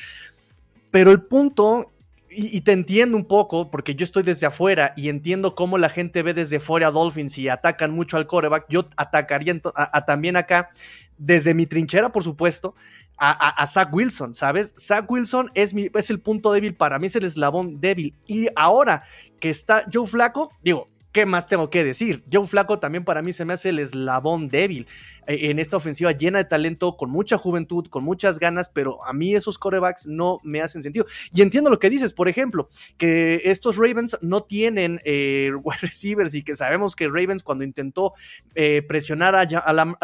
[0.92, 1.90] Pero el punto
[2.34, 6.22] y, te entiendo un poco, porque yo estoy desde afuera y entiendo cómo la gente
[6.22, 8.66] ve desde fuera a Dolphins y atacan mucho al coreback.
[8.68, 9.60] Yo atacaría
[10.06, 10.70] también acá,
[11.18, 12.74] desde mi trinchera, por supuesto,
[13.18, 14.74] a, Zach Wilson, ¿sabes?
[14.78, 18.14] Zach Wilson es, mi, es el punto débil para mí, es el eslabón débil.
[18.26, 19.04] Y ahora
[19.40, 22.24] que está Joe Flaco, digo, ¿Qué más tengo que decir?
[22.32, 24.86] Joe Flaco también para mí se me hace el eslabón débil
[25.26, 29.12] eh, en esta ofensiva llena de talento, con mucha juventud, con muchas ganas, pero a
[29.12, 31.04] mí esos corebacks no me hacen sentido.
[31.30, 36.32] Y entiendo lo que dices, por ejemplo, que estos Ravens no tienen eh, wide receivers
[36.32, 38.14] y que sabemos que Ravens cuando intentó
[38.54, 39.96] eh, presionar a, a,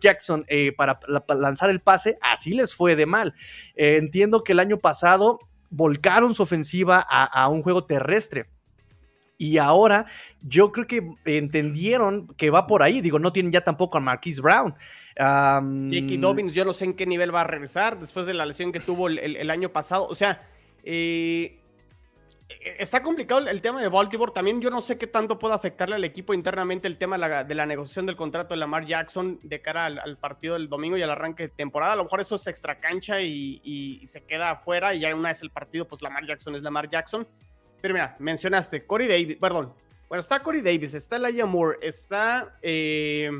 [0.00, 0.44] Jackson
[0.76, 3.34] para, lanzar el pase, así les fue de mal.
[3.74, 5.38] entiendo que el año pasado
[5.70, 8.51] volcaron su ofensiva a un juego terrestre
[9.42, 10.06] y ahora
[10.40, 13.00] yo creo que entendieron que va por ahí.
[13.00, 14.72] Digo, no tienen ya tampoco a Marquise Brown.
[15.18, 18.70] Um, Dobbins, yo no sé en qué nivel va a regresar después de la lesión
[18.70, 20.06] que tuvo el, año pasado.
[20.06, 20.48] O sea,
[20.84, 21.58] eh,
[22.78, 24.30] está complicado el tema de Baltimore.
[24.32, 27.66] También yo no sé qué tanto puede afectarle al equipo internamente el tema de la,
[27.66, 31.48] negociación del contrato de Lamar Jackson de cara al, partido del domingo y al arranque
[31.48, 31.94] de temporada.
[31.94, 35.42] A lo mejor eso es extra cancha y se queda afuera y ya una vez
[35.42, 37.26] el partido, pues Lamar Jackson es Lamar Jackson.
[37.82, 39.74] Pero mira, mencionaste Corey Davis, perdón.
[40.08, 43.30] Bueno, está Corey Davis, está Elijah Moore, está eh,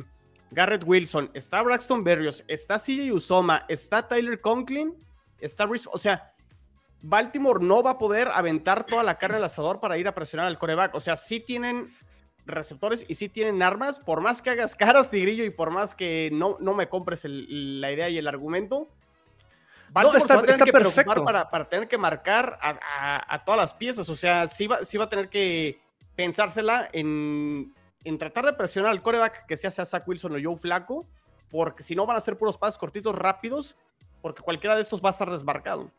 [0.50, 4.94] Garrett Wilson, está Braxton Berrios, está CJ Usoma, está Tyler Conklin,
[5.38, 6.32] está Rhys, o sea,
[7.02, 10.46] Baltimore no va a poder aventar toda la carne al asador para ir a presionar
[10.46, 10.94] al coreback.
[10.94, 11.92] O sea, sí tienen
[12.46, 16.30] receptores y sí tienen armas, por más que hagas caras, Tigrillo, y por más que
[16.32, 18.88] no, no me compres la idea y el argumento,
[19.94, 21.24] no, está, perfecto.
[21.24, 24.08] Para, para, tener que marcar a, todas las piezas.
[24.08, 25.80] O sea, sí va, sí va a tener que
[26.14, 27.74] pensársela en,
[28.04, 31.06] en tratar de presionar al coreback que sea, sea Zach Wilson o Joe Flaco,
[31.50, 33.76] porque si no van a ser puros pasos cortitos rápidos,
[34.20, 35.90] porque cualquiera de estos va a estar desmarcado.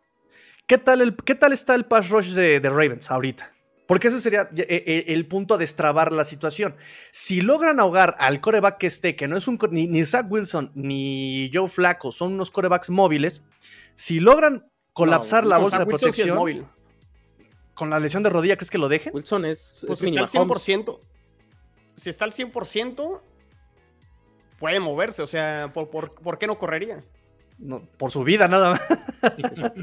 [0.66, 3.52] ¿Qué tal, el, qué tal está el pass rush de, de Ravens ahorita?
[3.86, 6.76] Porque ese sería eh, eh, el punto de destrabar la situación.
[7.12, 10.72] Si logran ahogar al coreback que esté, que no es un ni, ni Zach Wilson
[10.74, 13.44] ni Joe Flaco, son unos corebacks móviles,
[13.96, 16.68] si logran colapsar la bolsa de protección.
[17.74, 19.14] con la lesión de rodilla, ¿crees que lo dejen?
[19.14, 19.84] Wilson es.
[19.86, 21.00] Pues si está al 100%.
[21.96, 23.22] Si está al 100%,
[24.60, 25.22] puede moverse.
[25.22, 27.04] O sea, ¿por, qué no correría?
[27.58, 28.82] No, por su vida, nada más.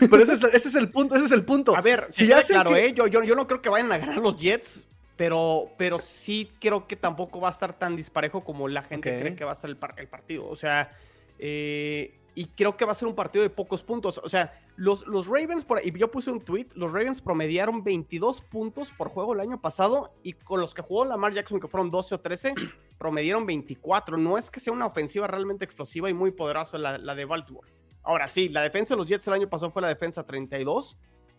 [0.00, 1.76] Pero ese es, el punto, ese es el punto.
[1.76, 4.38] A ver, si ya claro, eh, yo, yo, no creo que vayan a ganar los
[4.38, 9.20] Jets, pero, pero sí creo que tampoco va a estar tan disparejo como la gente
[9.20, 10.48] cree que va a estar el, el partido.
[10.48, 10.90] O sea,
[11.38, 14.18] eh, y creo que va a ser un partido de pocos puntos.
[14.18, 18.40] O sea, los, los Ravens, por, y yo puse un tweet, los Ravens promediaron 22
[18.40, 21.90] puntos por juego el año pasado y con los que jugó Lamar Jackson, que fueron
[21.90, 22.54] 12 o 13,
[22.98, 24.16] promediaron 24.
[24.16, 27.68] No es que sea una ofensiva realmente explosiva y muy poderosa la, la de Baltimore.
[28.02, 30.96] Ahora sí, la defensa de los Jets el año pasado fue la defensa 32,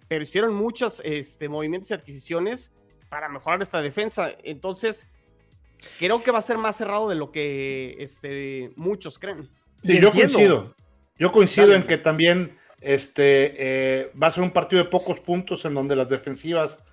[0.07, 2.71] pero hicieron muchos este, movimientos y adquisiciones
[3.09, 4.31] para mejorar esta defensa.
[4.43, 5.07] Entonces,
[5.99, 9.49] creo que va a ser más cerrado de lo que este, muchos creen.
[9.83, 10.75] Sí, yo coincido.
[11.17, 15.63] Yo coincido en que también este, eh, va a ser un partido de pocos puntos
[15.65, 16.83] en donde las defensivas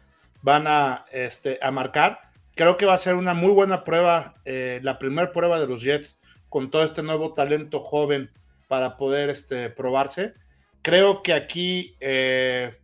[0.42, 2.20] van a, este, a marcar.
[2.54, 5.82] Creo que va a ser una muy buena prueba, eh, la primera prueba de los
[5.82, 8.30] Jets con todo este nuevo talento joven
[8.68, 10.34] para poder este, probarse.
[10.82, 12.76] Creo que aquí, eh,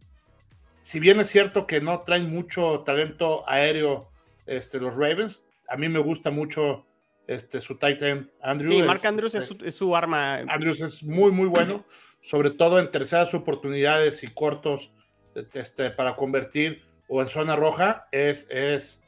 [0.83, 4.09] si bien es cierto que no traen mucho talento aéreo
[4.47, 6.86] este, los Ravens, a mí me gusta mucho
[7.27, 8.75] este, su Titan Andrews.
[8.75, 10.37] Sí, Mark Andrews es, su, es, su, arma.
[10.49, 11.85] Andrews es muy, muy bueno,
[12.23, 14.91] sobre todo en terceras oportunidades y cortos
[15.35, 18.09] este, para convertir o en zona roja.
[18.13, 19.03] Es, es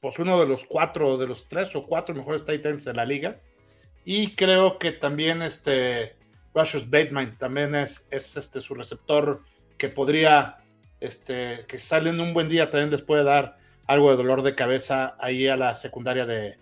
[0.00, 3.40] pues uno de los cuatro, de los tres o cuatro mejores Titans de la liga.
[4.04, 6.16] Y creo que también este
[6.54, 9.42] Russius Bateman también es, es este, su receptor
[9.76, 10.58] que podría,
[11.00, 14.54] este, que sale en un buen día, también les puede dar algo de dolor de
[14.54, 16.58] cabeza ahí a la secundaria de,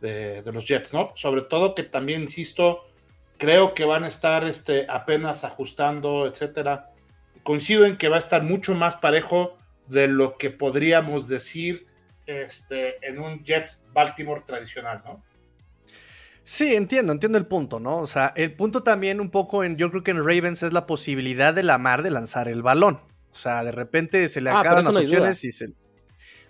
[0.00, 1.12] de, los Jets, ¿no?
[1.16, 2.84] Sobre todo que también, insisto,
[3.38, 6.90] creo que van a estar este, apenas ajustando, etcétera.
[7.42, 9.56] Coincido en que va a estar mucho más parejo
[9.88, 11.86] de lo que podríamos decir
[12.26, 15.22] este, en un Jets Baltimore tradicional, ¿no?
[16.42, 17.98] Sí, entiendo, entiendo el punto, ¿no?
[17.98, 20.86] O sea, el punto también un poco en, yo creo que en Ravens es la
[20.86, 23.00] posibilidad de la mar de lanzar el balón.
[23.32, 25.72] O sea, de repente se le ah, acaban las opciones y se...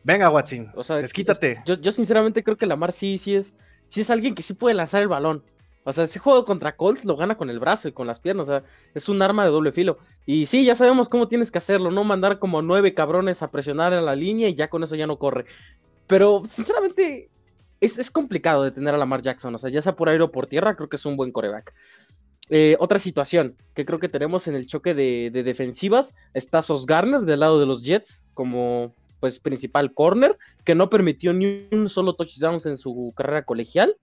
[0.05, 1.63] Venga, Watson, o sea, desquítate.
[1.67, 3.55] Yo, yo sinceramente creo que Lamar sí, sí es,
[3.89, 5.43] sí es alguien que sí puede lanzar el balón.
[5.85, 8.49] O sea, ese juego contra Colts lo gana con el brazo y con las piernas.
[8.49, 8.63] O sea,
[8.95, 9.99] es un arma de doble filo.
[10.25, 11.91] Y sí, ya sabemos cómo tienes que hacerlo.
[11.91, 15.07] No mandar como nueve cabrones a presionar a la línea y ya con eso ya
[15.07, 15.45] no corre.
[16.07, 17.29] Pero, sinceramente,
[17.81, 19.55] es, complicado detener a Lamar Jackson.
[19.55, 21.75] O sea, ya sea por aire o por tierra, creo que es un buen coreback.
[22.49, 27.23] Eh, otra situación que creo que tenemos en el choque de, defensivas está Sos Garner
[27.23, 32.13] del lado de los Jets como pues principal corner que no permitió ni un solo
[32.13, 33.97] touchdown en su carrera colegial.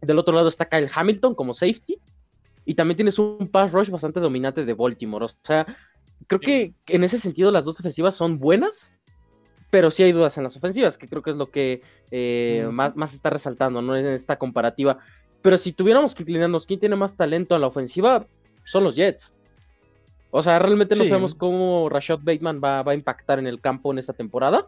[0.00, 1.98] Del otro lado está Kyle Hamilton como safety
[2.64, 5.24] y también tienes un pass rush bastante dominante de Baltimore.
[5.24, 5.66] O sea,
[6.28, 8.92] creo que en ese sentido las dos defensivas son buenas,
[9.70, 11.82] pero sí hay dudas en las ofensivas, que creo que es lo que
[12.12, 13.96] eh, más, más está resaltando, ¿no?
[13.96, 14.98] En esta comparativa.
[15.42, 18.24] Pero si tuviéramos que inclinarnos, ¿quién tiene más talento a la ofensiva?
[18.62, 19.34] Son los Jets.
[20.34, 23.98] O sea, realmente no sabemos cómo Rashad Bateman va, a impactar en el campo en
[23.98, 24.66] esta temporada.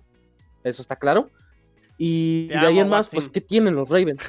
[0.62, 1.31] Eso está claro.
[1.96, 4.22] Y de ahí en más, pues, ¿qué tienen los Ravens?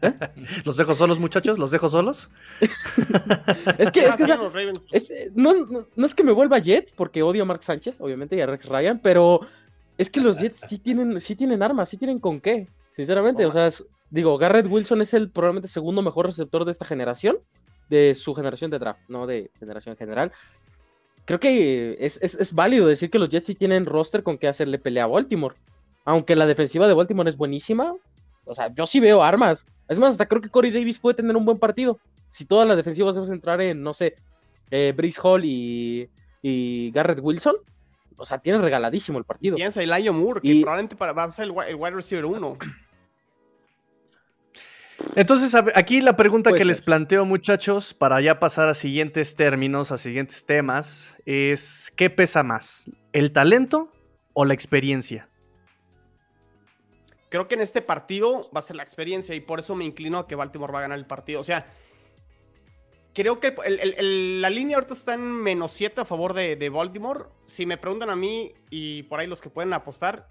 [0.00, 0.12] ¿Eh?
[0.64, 1.60] ¿Los dejo solos, muchachos?
[1.60, 2.28] ¿Los dejo solos?
[3.78, 4.10] es que,
[5.36, 8.46] no, no, es que me vuelva Jets, porque odio a Mark Sánchez, obviamente, y a
[8.46, 9.42] Rex Ryan, pero
[9.96, 12.66] es que los Jets sí tienen, sí tienen armas, sí tienen con qué.
[12.96, 13.70] Sinceramente, o sea,
[14.10, 17.38] digo, Garrett Wilson es el probablemente segundo mejor receptor de esta generación,
[17.92, 20.32] de su generación de draft, no de generación general.
[21.26, 25.04] Creo que es, válido decir que los Jets sí tienen roster con qué hacerle pelea
[25.04, 25.54] a Baltimore.
[26.04, 27.94] Aunque la defensiva de Baltimore es buenísima,
[28.44, 29.66] o sea, yo sí veo armas.
[29.88, 32.00] Es más, hasta creo que Corey Davis puede tener un buen partido.
[32.30, 34.14] Si todas las defensivas se centrar en, no sé,
[34.70, 36.08] eh, Brice Hall y,
[36.40, 37.56] y Garrett Wilson,
[38.16, 39.56] o sea, tiene regaladísimo el partido.
[39.56, 42.56] Piensa Elijah Moore, que probablemente para, va a ser el, wide receiver 1.
[45.14, 49.98] Entonces, aquí la pregunta que les planteo, muchachos, para ya pasar a siguientes términos, a
[49.98, 52.90] siguientes temas, es: ¿qué pesa más?
[53.12, 53.92] ¿El talento
[54.32, 55.28] o la experiencia?
[57.28, 60.18] Creo que en este partido va a ser la experiencia y por eso me inclino
[60.18, 61.40] a que Baltimore va a ganar el partido.
[61.40, 61.66] O sea,
[63.14, 63.54] Creo que
[64.40, 67.26] la línea ahorita está en menos 7 a favor de, Baltimore.
[67.44, 70.28] Si me preguntan a mí y por ahí los que pueden apostar,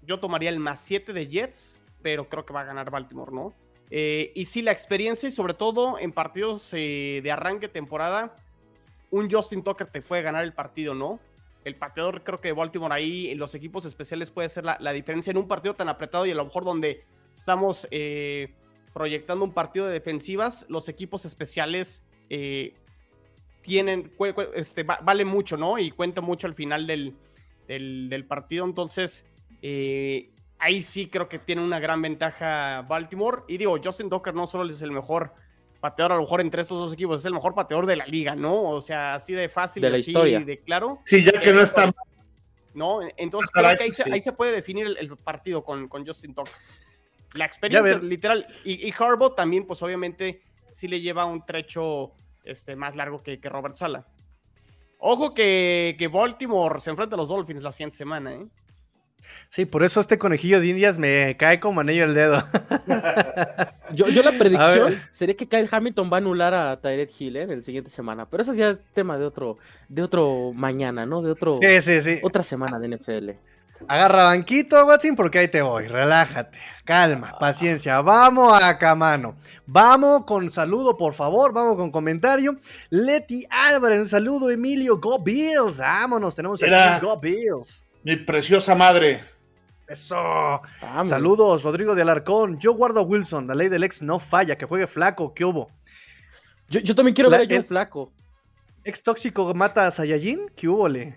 [0.00, 3.52] yo tomaría el más 7 de Jets, pero creo que va a ganar Baltimore, ¿no?
[3.94, 8.34] Eh, y sí, la experiencia y sobre todo en partidos eh, de arranque temporada,
[9.10, 11.20] un Justin Tucker te puede ganar el partido, ¿no?
[11.62, 15.30] El pateador creo que de Baltimore ahí, en los equipos especiales puede ser la, diferencia
[15.30, 18.54] en un partido tan apretado y a lo mejor donde estamos eh,
[18.94, 22.02] proyectando un partido de defensivas, los equipos especiales
[23.60, 24.10] tienen,
[24.54, 25.78] este, vale mucho, ¿no?
[25.78, 27.14] Y cuenta mucho al final del,
[27.68, 28.64] del, partido.
[28.64, 29.26] Entonces,
[30.62, 33.42] ahí sí creo que tiene una gran ventaja Baltimore.
[33.48, 35.34] Y digo, Justin Docker no solo es el mejor
[35.80, 38.36] pateador, a lo mejor entre estos dos equipos, es el mejor pateador de la liga,
[38.36, 38.70] ¿no?
[38.70, 40.40] O sea, así de fácil, de la así historia.
[40.40, 41.00] de claro.
[41.04, 41.92] Sí, ya que no está.
[42.74, 43.00] ¿No?
[43.16, 46.54] Entonces, creo que ahí, se, puede definir el, partido con, con Justin Tucker.
[47.34, 48.46] La experiencia, literal.
[48.64, 52.12] Y, y Harbaugh también, pues obviamente, sí le lleva un trecho
[52.44, 54.06] este, más largo que, que Robert Sala.
[54.98, 58.46] Ojo que, que, Baltimore se enfrenta a los Dolphins la siguiente semana, ¿eh?
[59.48, 62.42] Sí, por eso este conejillo de indias me cae como anillo el dedo.
[63.94, 67.42] yo, yo, la predicción sería que Kyle Hamilton va a anular a Tyred Hill ¿eh?
[67.42, 68.26] en el siguiente semana.
[68.26, 69.58] Pero eso ya es tema de otro,
[69.88, 71.22] de otro mañana, ¿no?
[71.22, 72.18] De otro sí, sí, sí.
[72.22, 73.30] otra semana de NFL.
[73.88, 75.86] Agarra banquito, Watson, porque ahí te voy.
[75.88, 78.00] Relájate, calma, paciencia.
[78.00, 79.36] Vamos a mano.
[79.66, 81.52] Vamos con saludo, por favor.
[81.52, 82.56] Vamos con comentario.
[82.90, 84.50] Leti Álvarez, un saludo.
[84.50, 85.78] Emilio, Go Bills.
[85.78, 87.84] Vámonos, tenemos aquí Go Bills.
[88.04, 89.24] Mi preciosa madre.
[89.86, 90.60] Eso.
[91.04, 92.58] Saludos, Rodrigo de Alarcón.
[92.58, 93.46] Yo guardo a Wilson.
[93.46, 94.56] La ley del ex no falla.
[94.56, 95.34] Que juegue flaco.
[95.34, 95.70] ¿Qué hubo?
[96.68, 98.12] Yo, también quiero ver a Flaco.
[98.84, 100.50] Ex tóxico mata a Saiyajin.
[100.56, 100.88] ¿Qué hubo,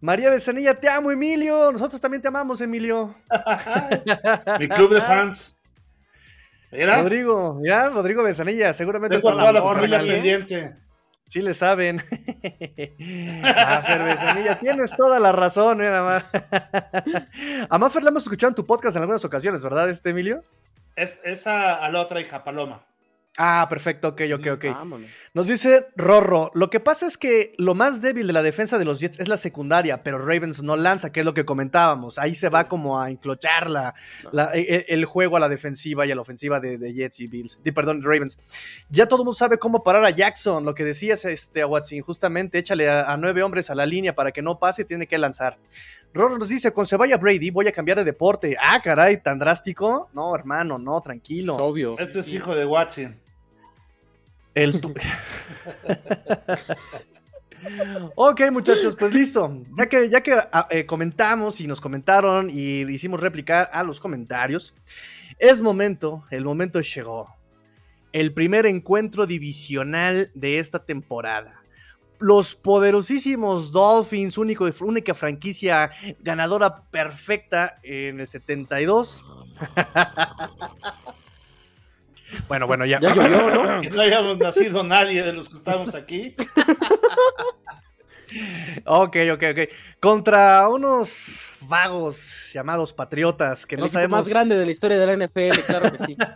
[0.00, 1.70] María Besanilla, te amo, Emilio.
[1.70, 3.14] Nosotros también te amamos, Emilio.
[4.58, 5.54] Mi club de fans.
[6.72, 10.72] Rodrigo, mira, Rodrigo Besanilla, seguramente Tengo toda, la, familia pendiente.
[11.30, 11.98] Sí le saben.
[13.44, 16.24] ah, Fer Besanilla, tienes toda la razón, mira más.
[17.70, 20.42] a Mafer la hemos escuchado en tu podcast en algunas ocasiones, ¿verdad, este Emilio?
[20.96, 22.84] Es esa a la otra hija, Paloma.
[23.38, 24.64] Ah, perfecto, ok, ok, ok.
[25.34, 28.84] Nos dice Rorro, lo que pasa es que lo más débil de la defensa de
[28.84, 32.18] los Jets es la secundaria, pero Ravens no lanza, que es lo que comentábamos.
[32.18, 33.94] Ahí se va como a enclochar la,
[34.52, 37.60] e, e, el, juego a la defensiva y a la ofensiva de, Jets y Bills,
[37.62, 38.36] de, perdón, Ravens.
[38.88, 42.00] Ya todo el mundo sabe cómo parar a Jackson, lo que decías este, a Watson,
[42.00, 45.18] justamente échale a, nueve hombres a la línea para que no pase, y tiene que
[45.18, 45.56] lanzar.
[46.12, 48.56] Rorro nos dice, con se vaya Brady, voy a cambiar de deporte.
[48.60, 50.10] Ah, caray, tan drástico.
[50.12, 51.56] No, hermano, no, tranquilo.
[51.56, 51.96] obvio.
[51.98, 53.16] Este es hijo de Watson.
[54.52, 54.80] El
[58.16, 59.62] ok, muchachos, pues listo.
[59.78, 64.00] Ya que, ya que ah, eh, comentamos y nos comentaron y hicimos réplica a los
[64.00, 64.74] comentarios,
[65.38, 67.32] es momento, el momento llegó.
[68.12, 71.59] El primer encuentro divisional de esta temporada
[72.20, 79.24] los poderosísimos Dolphins, único, única franquicia ganadora perfecta en el 72.
[82.48, 83.00] bueno, bueno, ya.
[83.00, 83.82] Ya llovió, ¿no?
[83.90, 86.34] no hayamos nacido nadie de los que estamos aquí.
[88.84, 89.58] ok, ok, ok.
[89.98, 94.20] Contra unos vagos llamados patriotas que no sabemos.
[94.20, 96.16] más grande de la historia de la NFL, claro que sí.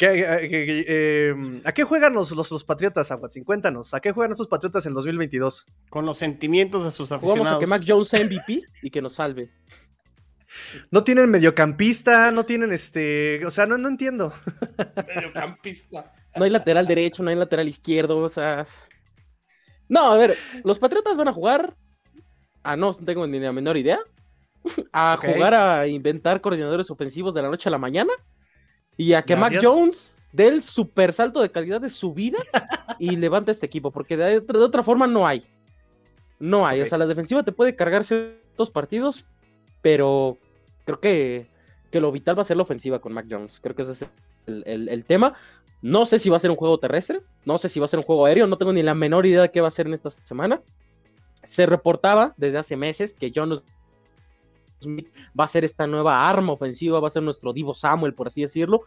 [0.00, 3.44] Em, ¿A qué juegan los, los, patriotas, Aguatzin?
[3.44, 5.66] Cuéntanos, ¿a qué juegan esos patriotas en 2022?
[5.88, 7.44] Con los sentimientos de sus aficionados.
[7.44, 9.50] Vamos a que Mac Jones sea MVP y que nos salve.
[10.90, 13.44] No tienen mediocampista, no tienen este.
[13.46, 14.32] O sea, no, no entiendo.
[15.14, 16.12] Mediocampista.
[16.36, 18.66] No hay lateral derecho, no hay lateral izquierdo, o sea.
[19.88, 21.74] No, a ver, los Patriotas van a jugar.
[22.68, 23.98] Ah, no tengo ni la menor idea.
[24.92, 28.12] A jugar a inventar coordinadores ofensivos de la noche a la mañana.
[28.94, 32.36] Y a que Mac Jones dé el super salto de calidad de su vida
[32.98, 33.90] y levante este equipo.
[33.90, 35.46] Porque de, otra forma no hay.
[36.38, 36.82] No hay.
[36.82, 39.24] O sea, la defensiva te puede cargar ciertos partidos,
[39.80, 40.36] pero
[40.84, 41.46] creo que,
[41.92, 43.60] lo vital va a ser la ofensiva con Mac Jones.
[43.62, 44.04] Creo que ese es
[44.46, 45.32] el, tema.
[45.80, 48.00] No sé si va a ser un juego terrestre, no sé si va a ser
[48.00, 49.94] un juego aéreo, no tengo ni la menor idea de qué va a ser en
[49.94, 50.60] esta semana.
[51.58, 53.60] Se reportaba desde hace meses que John
[54.80, 58.28] Smith va a ser esta nueva arma ofensiva, va a ser nuestro Divo Samuel, por
[58.28, 58.82] así decirlo.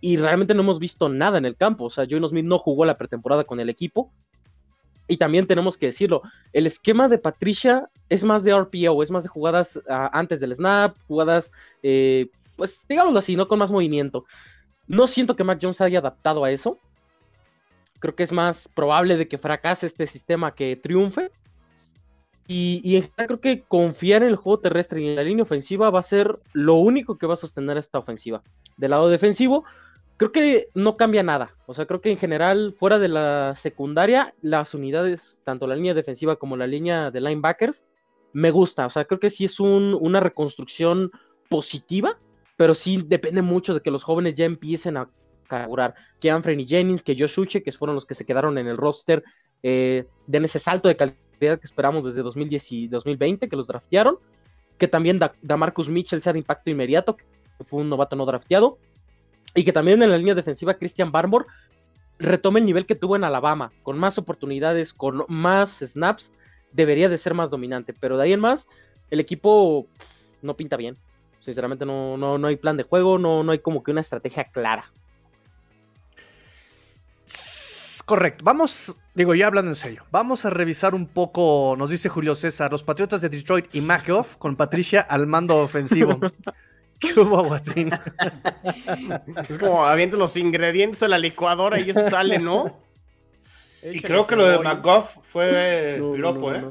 [0.00, 1.84] Y realmente no hemos visto nada en el campo.
[1.84, 4.10] O sea, John Smith no jugó la pretemporada con el equipo.
[5.06, 6.22] Y también tenemos que decirlo,
[6.52, 10.56] el esquema de Patricia es más de RPO, es más de jugadas ah, antes del
[10.56, 11.52] snap, jugadas,
[11.84, 13.46] eh, pues digámoslo así, ¿no?
[13.46, 14.24] Con más movimiento.
[14.88, 16.80] No siento que Mac Jones haya adaptado a eso.
[18.00, 21.30] Creo que es más probable de que fracase este sistema que triunfe.
[22.48, 26.00] Y, y creo que confiar en el juego terrestre y en la línea ofensiva va
[26.00, 28.42] a ser lo único que va a sostener esta ofensiva.
[28.76, 29.64] Del lado defensivo,
[30.16, 31.54] creo que no cambia nada.
[31.66, 35.94] O sea, creo que en general, fuera de la secundaria, las unidades, tanto la línea
[35.94, 37.84] defensiva como la línea de linebackers,
[38.32, 38.86] me gusta.
[38.86, 41.10] O sea, creo que sí es una reconstrucción
[41.48, 42.18] positiva,
[42.56, 45.10] pero sí depende mucho de que los jóvenes ya empiecen a
[45.46, 45.94] carburar.
[46.20, 49.22] Que Anthony Jennings, que Josh Uche, que fueron los que se quedaron en el roster,
[49.62, 54.18] eh, den ese salto de calidad que esperamos desde 2010 y 2020, que los draftearon.
[54.78, 58.78] Que también da, Marcus Mitchell sea de impacto inmediato, que fue un novato no drafteado
[59.56, 61.46] y que también en la línea defensiva Christian Barmore
[62.18, 66.32] retome el nivel que tuvo en Alabama, con más oportunidades, con más snaps,
[66.72, 67.94] debería de ser más dominante.
[67.98, 68.66] Pero de ahí en más,
[69.10, 69.86] el equipo
[70.42, 70.96] no pinta bien.
[71.40, 74.44] Sinceramente no, no, no hay plan de juego, no, no hay como que una estrategia
[74.44, 74.92] clara.
[78.06, 78.44] Correcto.
[78.44, 82.70] Vamos, digo, ya hablando en serio, vamos a revisar un poco, nos dice Julio César,
[82.70, 86.20] los Patriotas de Detroit y Machoff con Patricia al mando ofensivo.
[87.00, 92.78] ¿Qué hubo, es como avientas los ingredientes a la licuadora y eso sale, ¿no?
[93.82, 96.64] y creo que lo de McGough fue piropo, ¿eh?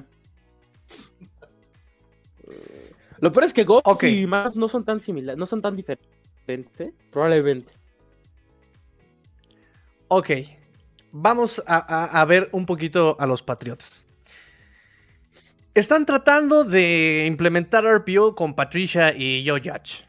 [3.20, 6.94] Lo peor es que Goff y más no son tan similares, no son tan diferentes,
[7.12, 7.72] probablemente.
[10.08, 10.32] Ok,
[11.18, 14.06] vamos a, a, ver un poquito a los Patriotas.
[15.74, 20.06] Están tratando de implementar RPO con Patricia y Joe Judge.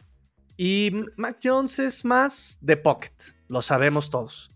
[0.57, 3.13] Y Mac Jones es más de pocket,
[3.49, 4.51] lo sabemos todos.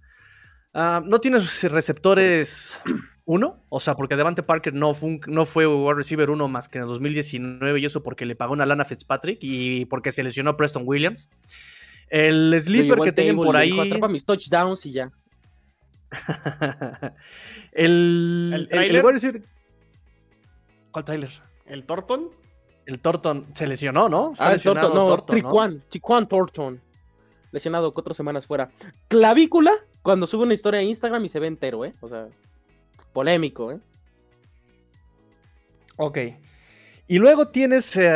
[0.74, 2.82] Ah, no tiene receptores
[3.24, 6.78] uno, o sea, porque Devante Parker no fue, no fue wide receiver uno más que
[6.78, 10.24] en el 2019 y eso porque le pagó una lana a Fitzpatrick y porque se
[10.24, 11.28] lesionó Preston Williams.
[12.08, 13.72] El sleeper que tienen por ahí.
[14.08, 15.12] mis touchdowns y ya.
[17.72, 19.04] el, ¿El el, tráiler?
[19.04, 19.44] wide receiver-
[20.90, 21.30] ¿Cuál trailer?
[21.66, 22.28] ¿El Torton?
[22.86, 24.32] El Thornton se lesionó, ¿no?
[24.32, 25.42] Está Ah, el lesionado Thornton, no, Thornton, ¿no?
[25.48, 26.80] Triquan, Triquan Thornton.
[27.52, 28.70] Lesionado cuatro semanas fuera.
[29.08, 31.94] Clavícula, cuando sube una historia a Instagram y se ve entero, ¿eh?
[32.00, 32.26] O sea,
[33.12, 33.78] polémico, ¿eh?
[35.96, 36.18] Ok.
[37.10, 38.08] Y luego tienes eh,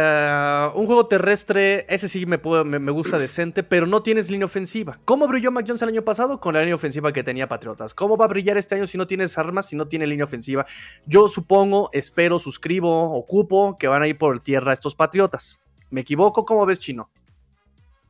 [0.76, 5.00] un juego terrestre, ese sí me, me gusta decente, pero no tienes línea ofensiva.
[5.04, 6.38] ¿Cómo brilló Mac Jones el año pasado?
[6.38, 7.92] Con la línea ofensiva que tenía Patriotas.
[7.92, 10.64] ¿Cómo va a brillar este año si no tienes armas, si no tiene línea ofensiva?
[11.06, 15.60] Yo supongo, espero, suscribo, ocupo que van a ir por tierra estos Patriotas.
[15.90, 16.44] ¿Me equivoco?
[16.44, 17.10] ¿Cómo ves, Chino?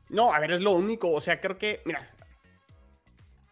[0.09, 1.09] No, a ver, es lo único.
[1.09, 2.14] O sea, creo que, mira,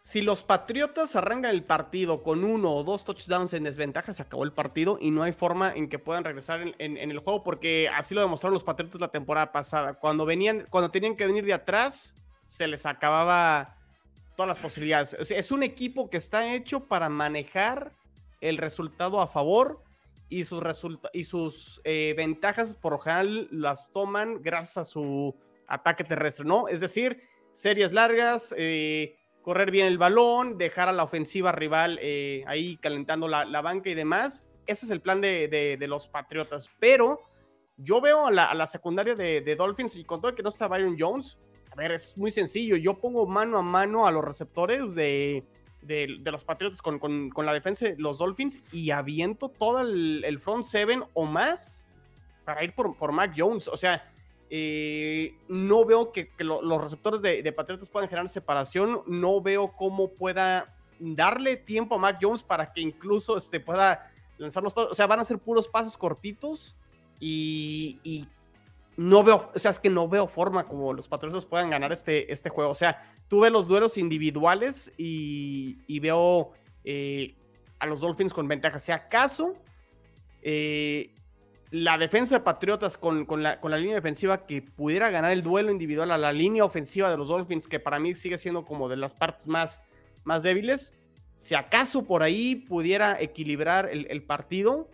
[0.04, 4.43] si los Patriotas arrancan el partido con uno o dos touchdowns en desventaja, se acabó
[4.43, 8.14] el partido y no hay forma en que puedan regresar en, el juego porque así
[8.14, 9.93] lo demostraron los Patriotas la temporada pasada.
[9.93, 13.78] Cuando venían, cuando tenían que venir de atrás, se les acababa
[14.36, 15.14] todas las posibilidades.
[15.32, 17.93] Es un equipo que está hecho para manejar
[18.41, 19.86] el resultado a favor
[20.28, 20.62] y sus,
[21.14, 25.34] y sus eh, ventajas por general las toman gracias a su
[25.66, 26.68] ataque terrestre, ¿no?
[26.68, 32.43] Es decir, series largas, eh, correr bien el balón, dejar a la ofensiva rival eh,
[32.47, 34.45] ahí calentando la, la banca y demás.
[34.65, 36.69] Ese es el plan de, de- los Patriotas.
[36.79, 37.21] Pero
[37.77, 40.49] yo veo a la, a la secundaria de, de Dolphins y con todo que no
[40.49, 41.37] está Byron Jones,
[41.71, 42.77] a ver, es muy sencillo.
[42.77, 45.43] Yo pongo mano a mano a los receptores de
[46.23, 50.39] los Patriotas con, con- con la defensa de los Dolphins y aviento todo el, el
[50.39, 51.85] front seven o más
[52.45, 53.67] para ir por, por Mac Jones.
[53.67, 54.09] O sea,
[54.56, 59.01] eh, no veo que, que lo- los receptores de, de Patriotas puedan generar separación.
[59.08, 64.62] No veo cómo pueda darle tiempo a Mac Jones para que incluso este, pueda lanzar
[64.62, 64.91] los pasos.
[64.91, 66.78] O sea, van a ser puros pases cortitos
[67.20, 68.28] y,
[68.95, 72.32] no veo, o sea, es que no veo forma como los Patriotas puedan ganar este,
[72.32, 72.70] este juego.
[72.70, 76.51] O sea, tuve los duelos individuales y, y veo
[76.84, 77.34] eh,
[77.80, 78.78] a los Dolphins con ventaja.
[78.78, 79.56] Si acaso
[80.43, 81.12] eh,
[81.76, 85.41] la defensa de Patriotas con, con la, con la línea defensiva que pudiera ganar el
[85.41, 88.88] duelo individual a la línea ofensiva de los Dolphins, que para mí sigue siendo como
[88.89, 89.82] de las partes más,
[90.24, 90.93] más débiles,
[91.36, 94.88] si acaso por ahí pudiera equilibrar el, el partido,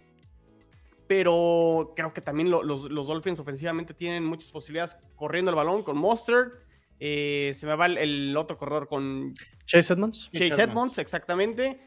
[1.08, 5.84] pero creo que también lo- los, los Dolphins ofensivamente tienen muchas posibilidades corriendo el balón
[5.84, 6.52] con Mustard.
[7.00, 9.34] eh, se me va el, el otro corredor con
[9.66, 10.30] Chase Edmonds.
[10.32, 10.60] Chase Edmonds.
[10.60, 11.82] Edmonds, exactamente.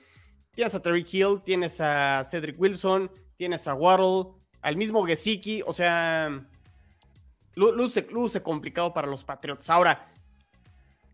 [0.52, 4.32] Tienes a Terry Hill, tienes a Cedric Wilson, tienes a Waddle,
[4.62, 6.44] al mismo Gesicki, o sea,
[7.54, 9.68] lu- luce, luce complicado para los Patriots.
[9.68, 10.08] Ahora,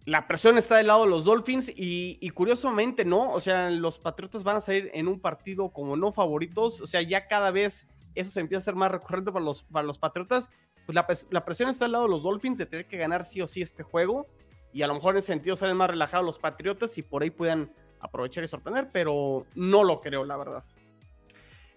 [0.04, 3.30] la presión está del lado de los Dolphins y, curiosamente, ¿no?
[3.32, 7.02] O sea, los Patriotas van a salir en un partido como no favoritos, o sea,
[7.02, 10.50] ya cada vez eso se empieza a ser más recurrente para los, para los Patriotas.
[10.86, 13.24] Pues la, pres- la presión está al lado de los Dolphins de tener que ganar
[13.24, 14.26] sí o sí este juego
[14.72, 17.30] y a lo mejor en ese sentido salen más relajados los Patriotas y por ahí
[17.30, 17.70] puedan
[18.00, 20.64] aprovechar y sorprender, pero no lo creo, la verdad.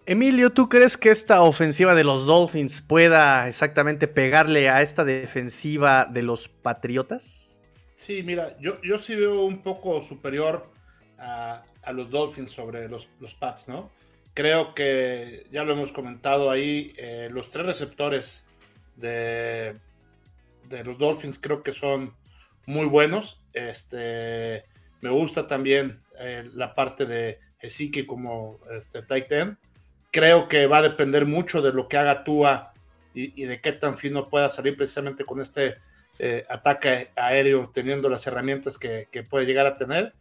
[0.04, 6.06] Emilio, ¿tú crees que esta ofensiva de los Dolphins pueda exactamente pegarle a esta defensiva
[6.06, 7.60] de los Patriotas?
[8.04, 10.68] Sí, mira, yo, yo sí veo un poco superior
[11.18, 13.90] a, a los Dolphins sobre los, los Pats, ¿no?
[14.34, 18.44] Creo que ya lo hemos comentado ahí, eh, los tres receptores
[18.96, 19.76] de,
[20.68, 22.14] de los Dolphins creo que son
[22.66, 23.40] muy buenos.
[23.52, 24.64] Este,
[25.00, 29.56] me gusta también eh, la parte de Ezequiel como este, tight end.
[30.12, 32.72] Creo que va a depender mucho de lo que haga Tua
[33.14, 35.78] y, y de qué tan fino pueda salir precisamente con este
[36.18, 40.12] eh, ataque aéreo teniendo las herramientas que, que puede llegar a tener.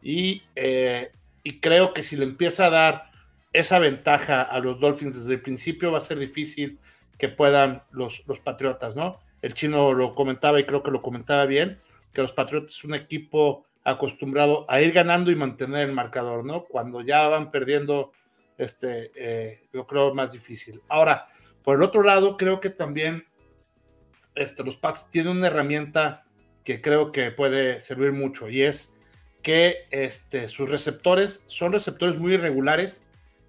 [0.00, 1.10] Y, eh,
[1.42, 3.10] y creo que si le empieza a dar
[3.52, 6.78] esa ventaja a los Dolphins desde el principio va a ser difícil
[7.18, 9.18] que puedan los, los Patriotas, ¿no?
[9.42, 11.78] El chino lo comentaba y creo que lo comentaba bien,
[12.12, 16.64] que los Patriotas es un equipo acostumbrado a ir ganando y mantener el marcador, ¿no?
[16.64, 18.12] Cuando ya van perdiendo,
[18.60, 20.80] este, eh, creo más difícil.
[20.88, 21.28] Ahora,
[21.64, 23.24] por el otro lado, creo que también
[24.34, 26.24] este, los Pats tienen una herramienta
[26.64, 28.94] que creo que puede servir mucho y es
[29.42, 33.02] que este, sus receptores son receptores muy irregulares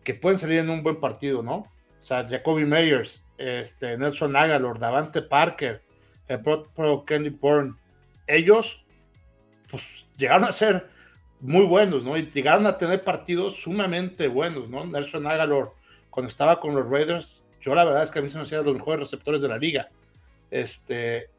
[0.03, 1.55] que pueden salir en un buen partido, ¿no?
[1.55, 5.81] O sea, Jacoby Meyers, este, Nelson Agalor, Davante Parker,
[6.27, 7.75] el propio Kenny Bourne,
[8.27, 8.85] ellos
[9.69, 9.83] pues
[10.17, 10.89] llegaron a ser
[11.41, 12.17] muy buenos, ¿no?
[12.17, 14.85] Y llegaron a tener partidos sumamente buenos, ¿no?
[14.85, 15.73] Nelson Agalor,
[16.09, 18.63] cuando estaba con los Raiders, yo la verdad es que a mí se me hacían
[18.63, 19.89] los mejores receptores de la liga.
[20.49, 21.29] Este,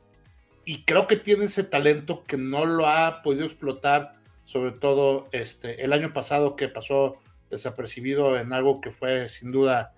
[0.65, 5.85] y creo que tiene ese talento que no lo ha podido explotar, sobre todo este,
[5.85, 7.17] el año pasado que pasó
[7.51, 9.95] desapercibido en algo que fue sin duda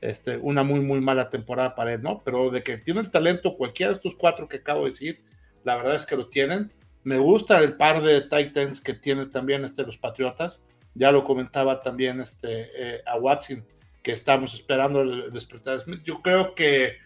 [0.00, 2.22] este, una muy, muy mala temporada para él, ¿no?
[2.24, 5.20] Pero de que tienen talento cualquiera de estos cuatro que acabo de decir,
[5.64, 6.72] la verdad es que lo tienen.
[7.08, 10.62] Me gusta el par de Titans que tiene también este, los Patriotas.
[10.92, 13.64] Ya lo comentaba también este, eh, a Watson,
[14.02, 16.98] que estamos esperando el despertar Yo creo que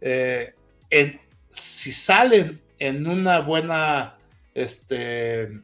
[0.00, 0.54] eh,
[1.50, 4.18] si salen en una buena
[4.54, 5.60] este,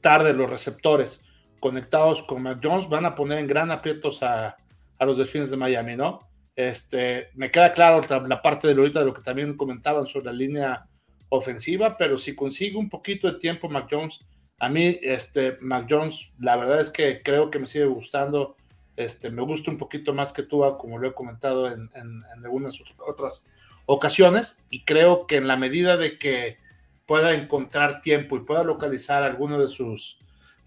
[0.00, 1.22] tarde los receptores
[1.60, 4.56] conectados con Mac Jones, van a poner en gran aprietos a,
[4.98, 6.30] a los Delfines de Miami, ¿no?
[6.54, 10.32] Este, me queda claro la parte de ahorita de lo que también comentaban sobre la
[10.32, 10.86] línea
[11.28, 14.20] ofensiva, pero si consigue un poquito de tiempo Mac Jones,
[14.58, 18.56] a mí, este, Mac Jones, la verdad es que creo que me sigue gustando,
[18.96, 22.80] este, me gusta un poquito más que tú, como lo he comentado en, en, algunas
[22.98, 23.44] otras
[23.84, 26.58] ocasiones, y creo que en la medida de que
[27.06, 30.18] pueda encontrar tiempo y pueda localizar alguno de sus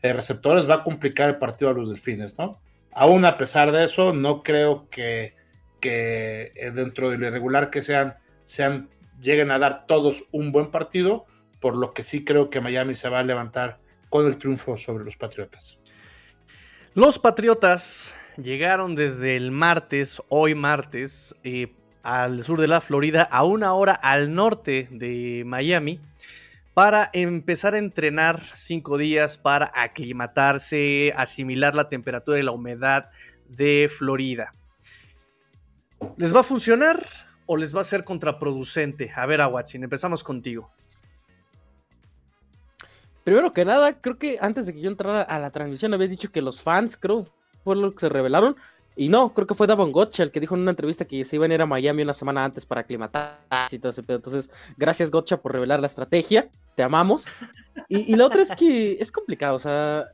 [0.01, 2.62] eh, receptores, va a complicar el partido a los delfines, ¿no?
[2.91, 5.39] Aún a pesar de eso, no creo que
[5.80, 8.89] que eh, dentro de lo irregular que sean, sean,
[9.22, 11.26] lleguen a dar todos un buen partido,
[11.59, 15.05] por lo que sí creo que Miami se va a levantar con el triunfo sobre
[15.05, 15.80] los Patriotas.
[16.93, 23.43] Los Patriotas llegaron desde el martes, hoy martes, eh, al sur de la Florida, a
[23.43, 25.99] una hora al norte de Miami,
[26.74, 33.09] para empezar a entrenar cinco días para aclimatarse, asimilar la temperatura y la humedad
[33.47, 34.53] de Florida.
[36.17, 39.11] ¿Les va a funcionar o les va a ser contraproducente?
[39.15, 40.69] A ver, Watson, empezamos contigo.
[43.23, 46.31] Primero que nada, creo que antes de que yo entrara a la transmisión habías dicho
[46.31, 47.27] que los fans, creo,
[47.63, 48.55] fue lo que se revelaron.
[48.95, 51.37] Y no, creo que fue Davon Gotcha el que dijo en una entrevista que se
[51.37, 53.39] iban a ir a Miami una semana antes para aclimatar
[53.71, 54.17] y todo ese pedo.
[54.17, 56.49] Entonces, gracias Gotcha por revelar la estrategia.
[56.75, 57.25] Te amamos.
[57.87, 59.55] Y, y la otra es que es complicado.
[59.55, 60.05] O sea,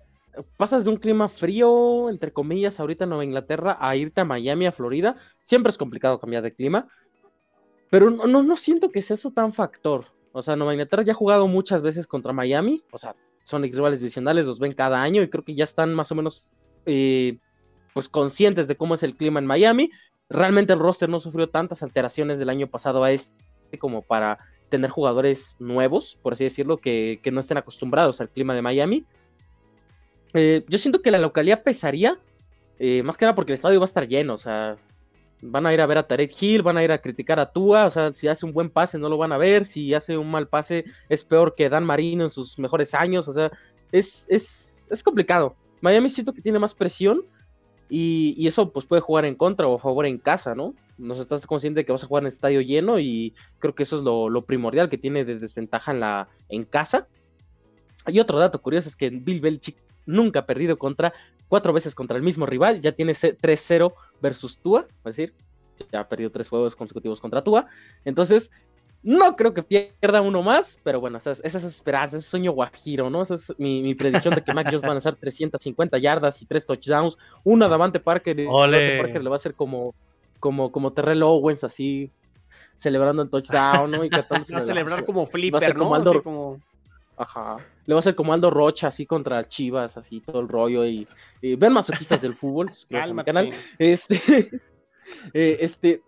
[0.55, 4.67] pasas de un clima frío, entre comillas, ahorita en Nueva Inglaterra, a irte a Miami,
[4.67, 5.17] a Florida.
[5.41, 6.88] Siempre es complicado cambiar de clima.
[7.89, 10.05] Pero no, no, siento que sea eso tan factor.
[10.31, 12.83] O sea, Nueva Inglaterra ya ha jugado muchas veces contra Miami.
[12.91, 16.11] O sea, son rivales divisionales, los ven cada año y creo que ya están más
[16.11, 16.51] o menos
[16.86, 17.38] eh,
[17.93, 19.91] pues conscientes de cómo es el clima en Miami.
[20.29, 23.31] Realmente el roster no sufrió tantas alteraciones del año pasado a este
[23.79, 28.55] como para tener jugadores nuevos, por así decirlo, que, que no estén acostumbrados al clima
[28.55, 29.05] de Miami.
[30.33, 32.17] Eh, yo siento que la localidad pesaría,
[32.79, 34.77] eh, más que nada porque el estadio va a estar lleno, o sea,
[35.48, 37.86] van a ir a ver a Tarek Hill, van a ir a criticar a Tua,
[37.86, 40.30] o sea, si hace un buen pase no lo van a ver, si hace un
[40.30, 43.52] mal pase es peor que Dan Marino en sus mejores años, o sea,
[43.91, 45.56] es, es, es complicado.
[45.82, 47.24] Miami siento que tiene más presión
[47.89, 50.74] y, eso pues puede jugar en contra o a favor en casa, ¿no?
[50.98, 53.98] Nos estás consciente de que vas a jugar en estadio lleno y creo que eso
[53.98, 57.08] es lo, lo primordial que tiene de desventaja en, la, en casa.
[58.08, 61.14] Y otro dato curioso es que Bill Belichick nunca ha perdido contra
[61.48, 65.34] cuatro veces contra el mismo rival, ya tiene 3-0 versus Tua, es decir,
[65.91, 67.68] ya ha perdido tres juegos consecutivos contra Tua,
[68.04, 68.52] entonces
[69.04, 73.22] no creo que pierda uno más, pero bueno, esa es, esperanza, ese sueño guajiro, ¿no?
[73.22, 76.66] Esa es mi, predicción de que Mac Jones van a hacer 350 yardas y tres
[76.66, 79.93] touchdowns, una Davante Parker, y Davante Parker le va a hacer como,
[80.39, 82.10] como, como Terrell Owens, así,
[82.78, 84.04] celebrando el touchdown, ¿no?
[84.04, 86.24] Y va a celebrar como flipper, ¿no?
[86.24, 86.60] como...
[87.16, 87.58] Ajá.
[87.86, 90.86] Le va a hacer como Aldo Rocha, así contra Chivas, así todo el rollo.
[90.86, 91.07] Y,
[91.41, 92.69] ven masoquistas del fútbol,
[93.25, 93.51] canal.
[93.77, 94.49] Este,
[95.33, 96.01] eh, este,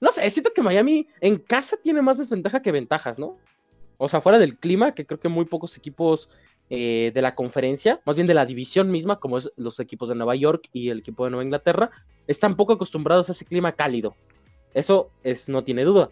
[0.00, 3.38] no sé, siento que Miami en casa tiene más desventaja que ventajas, ¿no?
[3.98, 6.28] O sea, fuera del clima, que creo que muy pocos equipos
[6.68, 10.14] eh, de la conferencia, más bien de la división misma, como es los equipos de
[10.14, 11.90] Nueva York y el equipo de Nueva Inglaterra,
[12.26, 14.14] están poco acostumbrados a ese clima cálido.
[14.74, 16.10] Eso es, no tiene duda.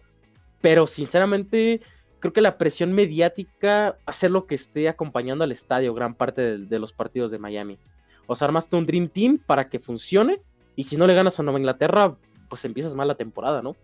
[0.61, 1.81] Pero sinceramente,
[2.25, 6.79] creo que la presión mediática hace lo que esté acompañando al estadio gran parte de,
[6.79, 7.77] los partidos de Miami.
[8.25, 10.41] O sea, armaste un Dream Team para que funcione
[10.75, 12.15] y si no le ganas a Nueva Inglaterra,
[12.49, 13.75] pues empiezas mal la temporada, ¿no?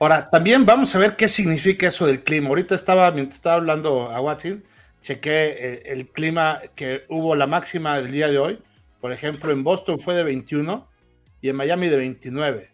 [0.00, 2.48] Ahora, también vamos a ver qué significa eso del clima.
[2.48, 4.64] Ahorita estaba, mientras estaba hablando a Watson,
[5.02, 8.58] chequé eh, el, clima que hubo la máxima del día de hoy.
[9.00, 10.84] Por ejemplo, en Boston fue de 21
[11.42, 12.70] y en Miami de 29.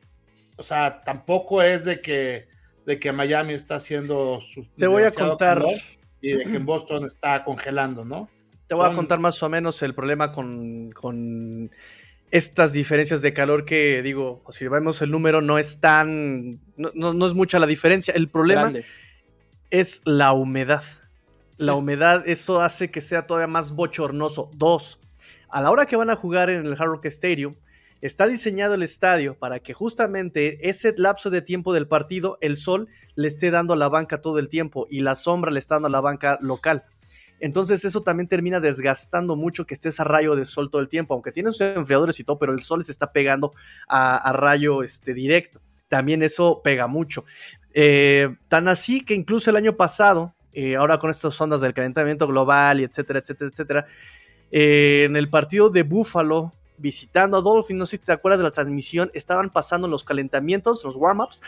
[0.56, 2.51] O sea, tampoco es de que
[2.86, 4.66] de que Miami está haciendo su.
[4.76, 5.62] Te voy a contar.
[6.20, 8.28] Y de que en Boston está congelando, ¿no?
[8.68, 11.70] Te voy a contar más o menos el problema con,
[12.30, 16.60] estas diferencias de calor que digo, si vemos el número, no es tan.
[16.76, 18.14] No, es mucha la diferencia.
[18.14, 18.72] El problema
[19.70, 20.84] es la humedad.
[21.58, 24.50] La humedad, eso hace que sea todavía más bochornoso.
[24.54, 25.00] Dos,
[25.48, 27.56] a la hora que van a jugar en el Hard Rock Stadium,
[28.02, 32.88] Está diseñado el estadio para que justamente ese lapso de tiempo del partido, el sol
[33.14, 35.86] le esté dando a la banca todo el tiempo y la sombra le está dando
[35.86, 36.82] a la banca local.
[37.38, 41.14] Entonces eso también termina desgastando mucho que estés a rayo de sol todo el tiempo,
[41.14, 43.52] aunque tiene sus enfriadores y todo, pero el sol les está pegando
[43.88, 45.60] a, rayo este, directo.
[45.86, 47.24] También eso pega mucho.
[47.72, 52.26] Eh, tan así que incluso el año pasado, eh, ahora con estas ondas del calentamiento
[52.26, 53.86] global y etcétera, etcétera, etcétera.
[54.50, 58.44] Eh, en el partido de Buffalo, visitando a Dolphins, no sé si te acuerdas de
[58.44, 61.42] la transmisión, estaban pasando los calentamientos, los warm-ups.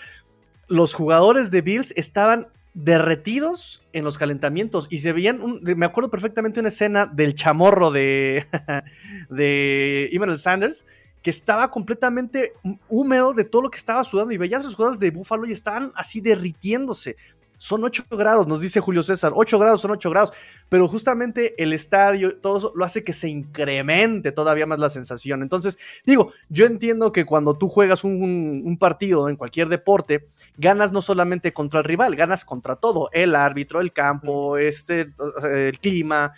[0.69, 6.61] Los jugadores de Bills estaban derretidos en los calentamientos y se veían, me acuerdo perfectamente
[6.61, 8.47] una escena del chamorro de,
[9.31, 10.85] de Emmanuel Sanders,
[11.23, 12.53] que estaba completamente
[12.89, 15.53] húmedo de todo lo que estaba sudando y veías a los jugadores de Buffalo y
[15.53, 17.17] estaban así derritiéndose.
[17.65, 19.33] Son 8 grados, nos dice Julio César.
[19.35, 20.35] 8 grados son 8 grados.
[20.69, 25.41] Pero justamente el estadio, todo eso lo hace que se incremente todavía más la sensación.
[25.41, 30.27] Entonces, digo, yo entiendo que cuando tú juegas un, un partido en cualquier deporte,
[30.59, 33.09] ganas no solamente contra el rival, ganas contra todo.
[33.13, 36.35] El árbitro, el campo, este, el clima.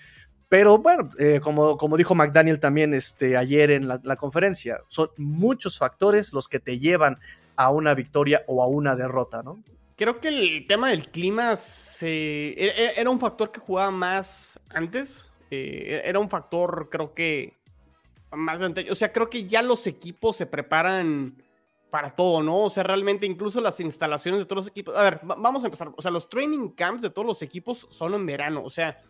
[0.48, 5.10] Pero bueno, eh, como, como dijo McDaniel también este, ayer en la, la, conferencia, son
[5.16, 7.18] muchos factores los que te llevan
[7.56, 9.60] a una victoria o a una derrota, ¿no?
[9.96, 12.54] Creo que el tema del clima se,
[13.00, 15.30] era un factor que jugaba más antes.
[15.50, 17.54] Eh, era un factor, creo que,
[18.32, 18.90] más antes.
[18.90, 21.42] O sea, creo que ya los equipos se preparan
[21.90, 22.64] para todo, ¿no?
[22.64, 24.94] O sea, realmente incluso las instalaciones de todos los equipos.
[24.94, 25.90] A ver, vamos a empezar.
[25.96, 28.62] O sea, los training camps de todos los equipos son en verano.
[28.62, 29.02] O sea,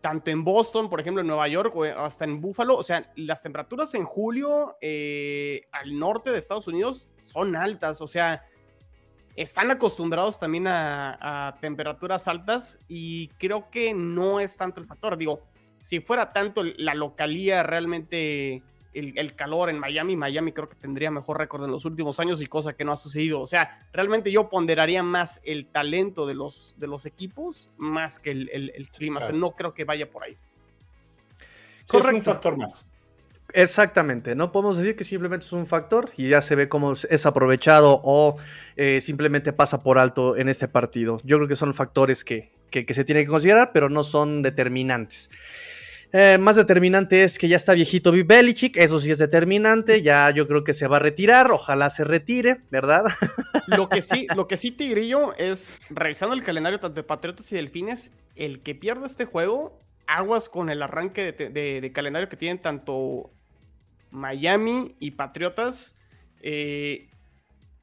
[0.00, 3.42] tanto en Boston, por ejemplo, en Nueva York o hasta en Buffalo, o sea, las
[3.42, 8.44] temperaturas en julio eh, al norte de Estados Unidos son altas, o sea,
[9.36, 15.16] están acostumbrados también a, a, temperaturas altas y creo que no es tanto el factor.
[15.16, 15.42] Digo,
[15.78, 18.62] si fuera tanto la localía realmente
[18.92, 22.42] el, el, calor en Miami, Miami creo que tendría mejor récord en los últimos años
[22.42, 23.40] y cosa que no ha sucedido.
[23.40, 28.32] O sea, realmente yo ponderaría más el talento de los, de los equipos más que
[28.32, 29.20] el, el, el clima.
[29.20, 29.32] Claro.
[29.32, 30.36] O sea, no creo que vaya por ahí.
[31.86, 32.18] Correcto.
[32.18, 32.86] Es un factor más.
[33.52, 37.26] Exactamente, no podemos decir que simplemente es un factor y ya se ve cómo es
[37.26, 38.36] aprovechado o
[38.76, 41.20] eh, simplemente pasa por alto en este partido.
[41.24, 45.30] Yo creo que son factores que, que, se tienen que considerar, pero no son determinantes.
[46.12, 50.30] Eh, más determinante es que ya está viejito Bill Belichick, eso sí es determinante, ya
[50.30, 53.04] yo creo que se va a retirar, ojalá se retire, ¿verdad?
[53.68, 57.54] Lo que sí, lo que sí Tigrillo es, revisando el calendario tanto de Patriotas y
[57.54, 59.78] Delfines, el que pierda este juego,
[60.08, 63.30] aguas con el arranque de, de calendario que tienen tanto
[64.10, 65.96] Miami y Patriotas.
[66.42, 67.10] Eh,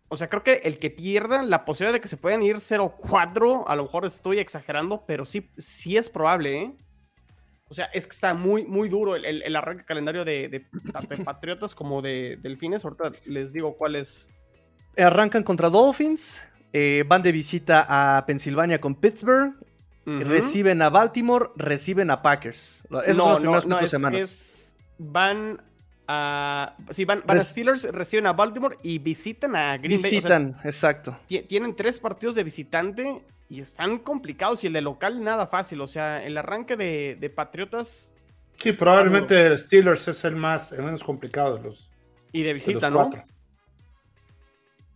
[0.10, 3.66] o sea, creo que el que pierda, la posibilidad de que se puedan ir 0-4,
[3.68, 6.78] a lo mejor estoy exagerando, pero sí, sí es probable, ¿eh?
[7.70, 10.66] O sea, es que está muy, muy duro el, el, el arranque calendario de, de,
[10.94, 12.86] tanto de Patriotas como de Delfines.
[12.86, 14.30] Ahorita les digo cuál es.
[14.98, 19.54] Arrancan contra Dolphins, eh, van de visita a Pensilvania con Pittsburgh,
[20.06, 20.24] uh -huh.
[20.24, 22.88] reciben a Baltimore, reciben a Packers.
[23.04, 24.22] Esas no, son las primeras no, cuatro es, semanas.
[24.22, 25.62] Es, van
[26.08, 26.76] a.
[26.92, 30.60] Sí, van, van a Steelers, reciben a Baltimore y visitan a Green visitan, Bay.
[30.60, 31.20] O sea, exacto.
[31.48, 34.64] Tienen tres partidos de visitante y están complicados.
[34.64, 35.82] Y el de local, nada fácil.
[35.82, 38.14] O sea, el arranque de, de Patriotas.
[38.58, 41.90] Sí, probablemente Steelers es el más el menos complicado de los.
[42.32, 43.10] Y de visita, de ¿no?
[43.10, 43.24] Cuatro.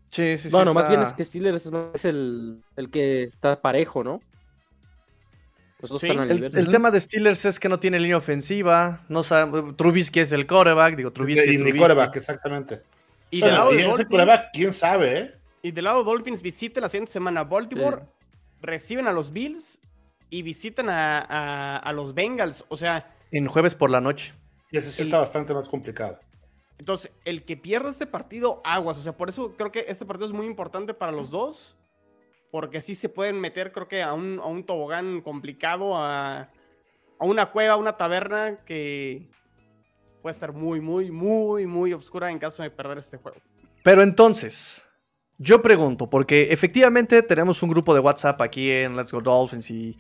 [0.09, 0.49] Sí, sí, sí.
[0.49, 0.82] Bueno, está...
[0.82, 4.22] más bien es que Steelers es el, el que está parejo, ¿no?
[5.99, 10.19] Sí, el, el, tema de Steelers es que no tiene línea ofensiva, no sabe, Trubisky
[10.19, 11.79] es el coreback, digo, Trubisky y, es Trubisky.
[11.79, 12.82] coreback, exactamente.
[13.32, 15.32] Y del lado de Dolphins, coreback, quién sabe, ¿eh?
[15.63, 18.38] Y del lado de Dolphins visita la siguiente semana a Baltimore, sí.
[18.61, 19.79] reciben a los Bills
[20.29, 23.15] y visitan a, a, a, los Bengals, o sea...
[23.32, 24.34] En jueves por la noche.
[24.69, 26.19] Y ese sí el, está bastante más complicado.
[26.77, 30.27] Entonces, el que pierda este partido, aguas, o sea, por eso creo que este partido
[30.27, 31.75] es muy importante para los dos
[32.51, 36.49] porque sí se pueden meter, creo que a un, a un tobogán complicado, a,
[37.19, 39.29] a, una cueva, a una taberna que
[40.21, 43.37] puede estar muy, muy, muy, muy oscura en caso de perder este juego.
[43.83, 44.85] Pero entonces,
[45.37, 49.97] yo pregunto, porque efectivamente tenemos un grupo de WhatsApp aquí en Let's Go Dolphins y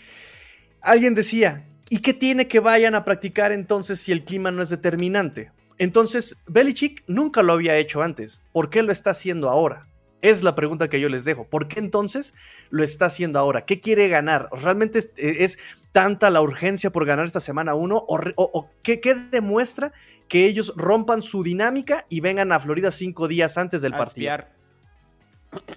[0.81, 4.69] alguien decía, ¿y qué tiene que vayan a practicar entonces si el clima no es
[4.69, 5.51] determinante?
[5.77, 8.43] Entonces, Belichick nunca lo había hecho antes.
[8.51, 9.87] ¿Por qué lo está haciendo ahora?
[10.21, 11.47] Es la pregunta que yo les dejo.
[11.47, 12.33] ¿Por qué entonces
[12.69, 13.65] lo está haciendo ahora?
[13.65, 14.49] ¿Qué quiere ganar?
[14.51, 15.59] ¿Realmente es, es
[15.91, 17.95] tanta la urgencia por ganar esta semana 1?
[17.95, 19.91] ¿O, o, o qué, qué, demuestra
[20.27, 24.31] que ellos rompan su dinámica y vengan a Florida cinco días antes del a partido?
[24.31, 24.61] Espiar.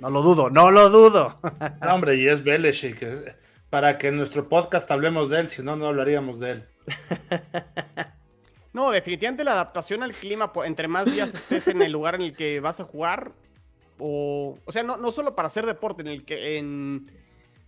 [0.00, 1.40] No lo dudo, no lo dudo.
[1.82, 3.36] No, hombre, y es Belichick.
[3.70, 6.64] Para que en nuestro podcast hablemos de él, si no, no hablaríamos de él.
[8.74, 12.34] No, definitivamente la adaptación al clima, entre más días estés en el lugar en el
[12.34, 13.30] que vas a jugar,
[13.98, 17.10] o, o sea, no, no solo para hacer deporte, en el que en,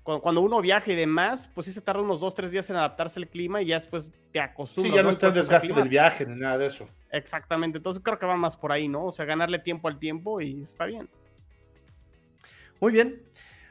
[0.03, 2.77] cuando, cuando, uno viaja y demás, pues sí se tarda unos dos, tres días en
[2.77, 4.93] adaptarse al clima y ya después te acostumbras.
[4.93, 6.89] Sí, ya no está el desgaste del viaje ni nada de eso.
[7.11, 9.07] Exactamente, entonces creo que va más por ahí, ¿no?
[9.07, 11.09] O sea, ganarle tiempo al tiempo y está bien.
[12.81, 13.23] Muy bien.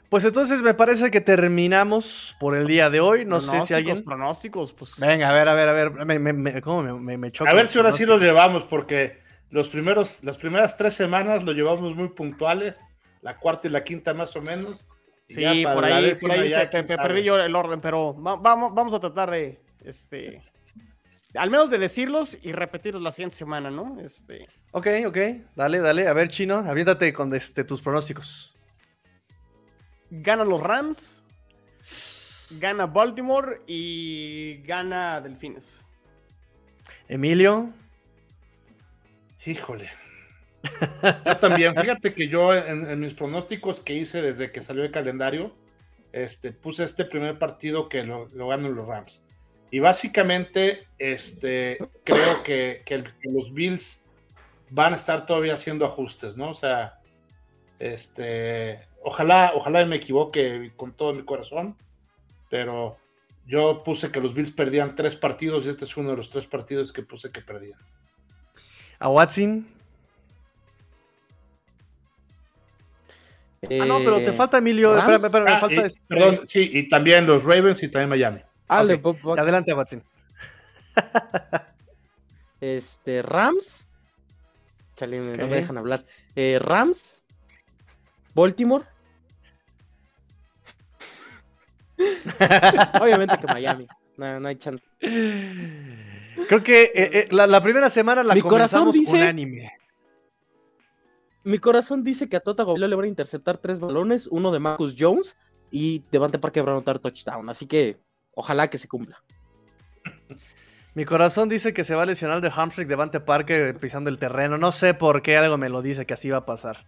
[0.09, 3.25] Pues entonces me parece que terminamos por el día de hoy.
[3.25, 4.03] No sé si alguien.
[4.03, 4.99] Pronósticos, pues.
[4.99, 5.91] Venga, a ver, a ver, a ver.
[6.05, 8.63] Me, me, me- ¿Cómo me, me, me choca A ver si ahora sí los llevamos,
[8.63, 9.24] porque
[9.55, 12.77] los primeros, las primeras tres semanas lo llevamos muy puntuales,
[13.21, 14.85] la cuarta y la quinta más o menos.
[15.27, 18.99] Sí, por ahí, por se- te, perdí yo el orden, pero va- vamos, vamos a
[18.99, 20.43] tratar de, este,
[21.35, 23.97] al menos de decirlos y repetirlos la siguiente semana, ¿no?
[24.01, 25.17] Este, Ok, ok.
[25.55, 26.05] Dale, dale.
[26.09, 28.53] A ver, Chino, aviéntate con este, tus pronósticos.
[30.11, 31.23] ganan los Rams,
[32.59, 35.85] gana Baltimore y gana Delfines.
[37.07, 37.69] Emilio.
[39.45, 39.89] Híjole.
[41.25, 45.55] Yo también, fíjate que yo en, mis pronósticos que hice desde que salió el calendario,
[46.11, 49.23] este, puse este primer partido que lo, lo ganan los Rams.
[49.69, 54.03] Y básicamente, este, creo que, que los Bills
[54.69, 56.51] van a estar todavía haciendo ajustes, ¿no?
[56.51, 56.99] O sea,
[57.79, 61.75] este, ojalá, ojalá me equivoque con todo mi corazón,
[62.49, 62.97] pero
[63.45, 66.47] yo puse que los Bills perdían tres partidos y este es uno de los tres
[66.47, 67.79] partidos que puse que perdían.
[69.05, 69.67] A Watson.
[73.69, 74.97] Ah, no, pero te Eh, falta Emilio.
[74.97, 78.09] Espérame, espérame, me Ah, falta y- este- Perdón, sí, y también los Ravens y también
[78.09, 78.41] Miami.
[78.67, 80.03] Ale, Ok, Bob- Bob- Adelante, Watson.
[82.61, 83.87] Este, Rams.
[84.95, 86.03] Chale, no me dejan hablar.
[86.35, 87.27] Eh, Rams.
[88.33, 88.85] Baltimore.
[93.01, 93.87] Obviamente que Miami.
[94.17, 94.83] No, no hay chance.
[96.47, 99.71] Creo que eh, eh, la, la primera semana la Mi comenzamos dice- unánime.
[101.43, 104.59] Mi corazón dice que a Tota Gobilo le van a interceptar tres balones, uno de
[104.59, 105.37] Marcus Jones
[105.69, 107.47] y Devante Parker va a anotar touchdown.
[107.49, 107.97] Así que
[108.33, 109.21] ojalá que se cumpla.
[110.95, 114.57] Mi corazón dice que se va a lesionar de hamstring Devante Parker pisando el terreno.
[114.57, 116.85] No sé por qué algo me lo dice que así va a pasar.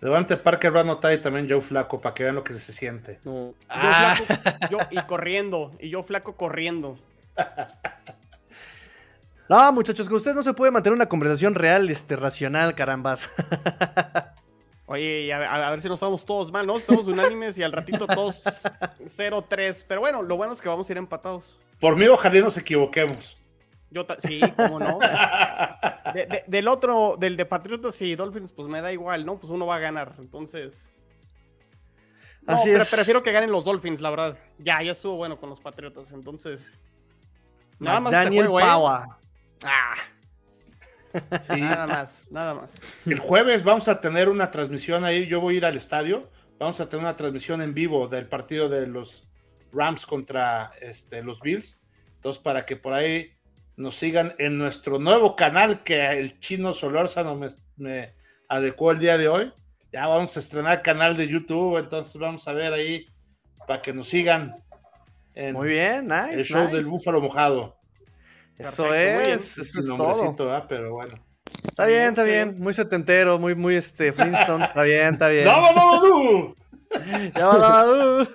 [0.00, 2.72] Levante Parker va a anotar y también Joe Flaco para que vean lo que se
[2.72, 3.18] siente.
[3.24, 3.32] No.
[3.48, 4.14] Yo Ah.
[4.16, 6.96] flaco, yo y corriendo, y yo flaco corriendo.
[9.48, 13.30] No, muchachos, con ustedes no se puede mantener una conversación real, este, racional, carambas.
[14.86, 16.76] Oye, y a, a- a ver si no estamos todos mal, ¿no?
[16.76, 18.44] Estamos unánimes y al ratito todos
[19.00, 19.84] 0-3.
[19.88, 21.58] Pero bueno, lo bueno es que vamos a ir empatados.
[21.80, 23.38] Por mí, ojalá nos equivoquemos.
[23.90, 24.98] Yo sí, cómo no.
[26.12, 29.38] De- de- del otro, del de Patriotas y Dolphins, pues me da igual, ¿no?
[29.38, 30.12] Pues uno va a ganar.
[30.18, 30.90] Entonces.
[32.42, 32.90] No, Así pre- es.
[32.90, 34.38] prefiero que ganen los Dolphins, la verdad.
[34.58, 36.12] Ya, ya estuvo bueno con los Patriotas.
[36.12, 36.70] Entonces.
[37.78, 38.64] Nada más este Daniel juego, ¿eh?
[38.64, 39.18] Paua.
[39.64, 39.94] Ah,
[41.12, 41.60] Sí.
[41.60, 42.80] nada más, nada más.
[43.06, 45.26] El jueves vamos a tener una transmisión ahí.
[45.26, 46.30] Yo voy a ir al estadio.
[46.58, 49.28] Vamos a tener una transmisión en vivo del partido de los
[49.72, 51.80] Rams contra este, los Bills.
[52.16, 53.32] Entonces, para que por ahí
[53.76, 58.14] nos sigan en nuestro nuevo canal que el chino Solórzano me, me
[58.48, 59.52] adecuó el día de hoy.
[59.92, 61.78] Ya vamos a estrenar canal de YouTube.
[61.78, 63.06] Entonces, vamos a ver ahí
[63.66, 64.56] para que nos sigan
[65.38, 66.34] en Muy bien, nice.
[66.34, 66.76] el show nice.
[66.76, 67.76] del Búfalo Mojado.
[68.58, 70.46] Eso Perfecto, muy es, eso es nombrecito, todo.
[70.48, 70.66] ¿verdad?
[70.68, 71.24] Pero bueno.
[71.68, 72.56] Está bien, está bien.
[72.58, 74.68] Muy setentero, muy, muy este, Flintstones.
[74.68, 75.44] Está bien, está bien.
[75.46, 76.52] ¡No, no,
[78.24, 78.28] no!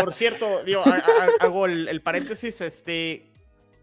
[0.00, 3.26] Por cierto, digo, ha- ha- hago el, el paréntesis, este,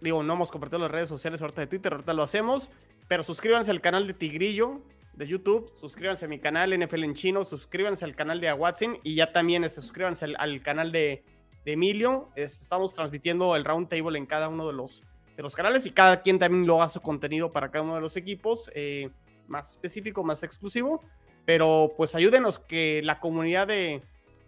[0.01, 2.69] digo, no hemos compartido las redes sociales ahorita de Twitter, ahorita lo hacemos,
[3.07, 4.81] pero suscríbanse al canal de Tigrillo
[5.13, 9.15] de YouTube, suscríbanse a mi canal NFL en chino, suscríbanse al canal de Awatsin y
[9.15, 11.23] ya también este, suscríbanse al, al canal de,
[11.65, 12.29] de Emilio.
[12.35, 15.03] Es- estamos transmitiendo el round table en cada uno de los,
[15.35, 18.01] de los canales y cada quien también lo hace su contenido para cada uno de
[18.01, 19.09] los equipos, eh,
[19.47, 21.03] más específico, más exclusivo.
[21.45, 24.01] Pero pues ayúdenos que la comunidad de,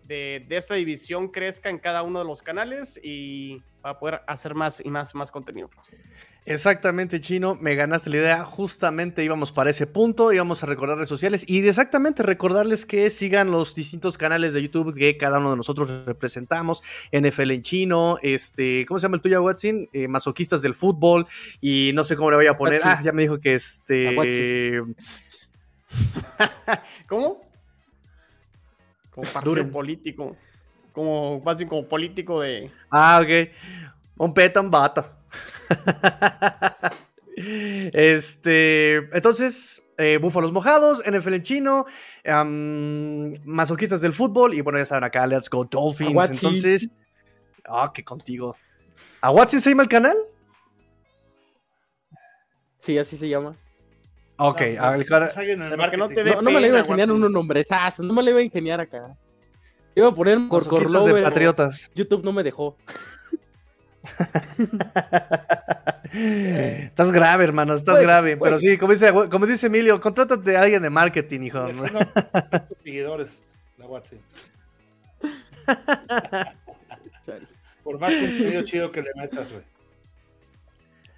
[0.05, 4.55] de, de esta división crezca en cada uno de los canales y para poder hacer
[4.55, 5.69] más y más más contenido.
[6.47, 8.45] Exactamente, Chino, me ganaste la idea.
[8.45, 13.49] Justamente íbamos para ese punto, íbamos a recordar redes sociales y exactamente recordarles que sigan
[13.49, 16.83] los distintos canales de YouTube que cada uno de nosotros representamos.
[17.11, 19.89] NFL en chino, este, ¿cómo se llama el tuyo, Watson?
[19.91, 21.25] Eh, masoquistas del fútbol
[21.61, 22.81] y no sé cómo le voy a poner.
[22.83, 24.83] Ah, ya me dijo que este...
[27.09, 27.41] ¿Cómo?
[29.09, 29.71] Como partido Duren.
[29.71, 30.35] político.
[30.91, 32.71] Como, más bien como político de.
[32.91, 33.49] Ah, ok.
[34.17, 35.09] Un peta, un vato.
[37.93, 41.85] Este, entonces, eh, Búfalos Mojados, NFL en chino,
[42.25, 46.29] am, masoquistas del fútbol y bueno, ya saben acá, Let's Go Dolphins.
[46.29, 46.89] Entonces,
[47.67, 48.55] ah, que contigo.
[49.21, 50.17] ¿A Watson se llama el canal?
[52.79, 53.55] Sí, así se llama.
[54.37, 56.23] Ok, No, a ver, pues, que no te marketing.
[56.23, 58.43] dé No, no me le iba a ingeniar un nombrezazo, no me le iba a
[58.43, 59.17] ingeniar acá.
[59.95, 61.15] Iba a poner Corcorlover.
[61.15, 61.89] de patriotas.
[61.95, 62.77] YouTube no me dejó.
[66.13, 68.37] Estás grave, hermano, estás grave.
[68.37, 71.67] Pero sí, como dice, como dice Emilio, contrátate a alguien de marketing, hijo.
[72.83, 73.43] Seguidores,
[73.77, 74.01] la.
[77.25, 77.47] Chale.
[77.83, 79.63] Por más contenido chido que le metas, güey.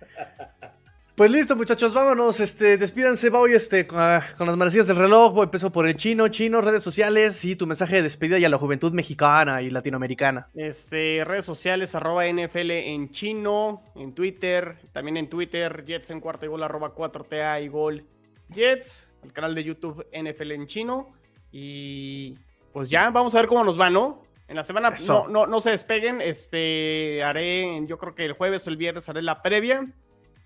[1.17, 2.39] Pues listo, muchachos, vámonos.
[2.39, 5.33] Este, despídanse, voy este, con, ah, con las manecillas del reloj.
[5.33, 8.49] Voy, empiezo por el chino, chino, redes sociales y tu mensaje de despedida y a
[8.49, 10.47] la juventud mexicana y latinoamericana.
[10.53, 16.45] Este, redes sociales, arroba NFL en chino, en Twitter, también en Twitter, Jets en cuarta
[16.45, 18.05] y gol, arroba 4TA y gol
[18.49, 21.13] Jets, el canal de YouTube NFL en chino.
[21.51, 22.35] Y
[22.71, 24.21] pues ya, vamos a ver cómo nos va, ¿no?
[24.47, 28.67] En la semana no, no, no se despeguen, este, haré, yo creo que el jueves
[28.67, 29.91] o el viernes haré la previa,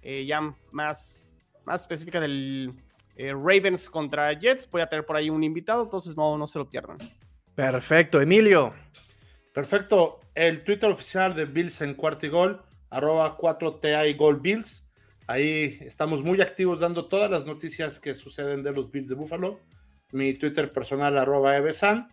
[0.02, 1.36] eh, ya más,
[1.66, 2.74] más específica del
[3.16, 4.70] eh, Ravens contra Jets.
[4.70, 6.98] Voy a tener por ahí un invitado, entonces no, no se lo pierdan.
[7.56, 8.74] Perfecto, Emilio.
[9.54, 10.20] Perfecto.
[10.34, 14.88] El Twitter oficial de Bills en cuarto y gol, arroba 4TA y gol Bills.
[15.28, 19.60] Ahí estamos muy activos dando todas las noticias que suceden de los Bills de Buffalo.
[20.12, 22.10] Mi Twitter personal, arroba Evesan.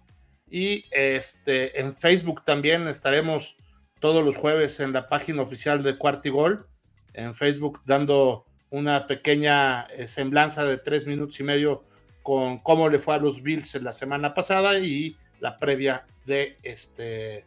[0.51, 3.57] Y este, en Facebook también estaremos
[4.01, 6.67] todos los jueves en la página oficial de Cuarto y Gol.
[7.15, 11.85] En Facebook dando una pequeña eh, semblanza de tres minutos y medio
[12.23, 16.59] con cómo le fue a los Bills en la semana pasada y la previa de
[16.63, 17.45] este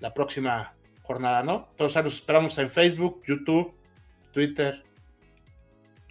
[0.00, 1.68] la próxima jornada, ¿no?
[1.70, 3.74] Entonces los esperamos en Facebook, YouTube,
[4.32, 4.82] Twitter,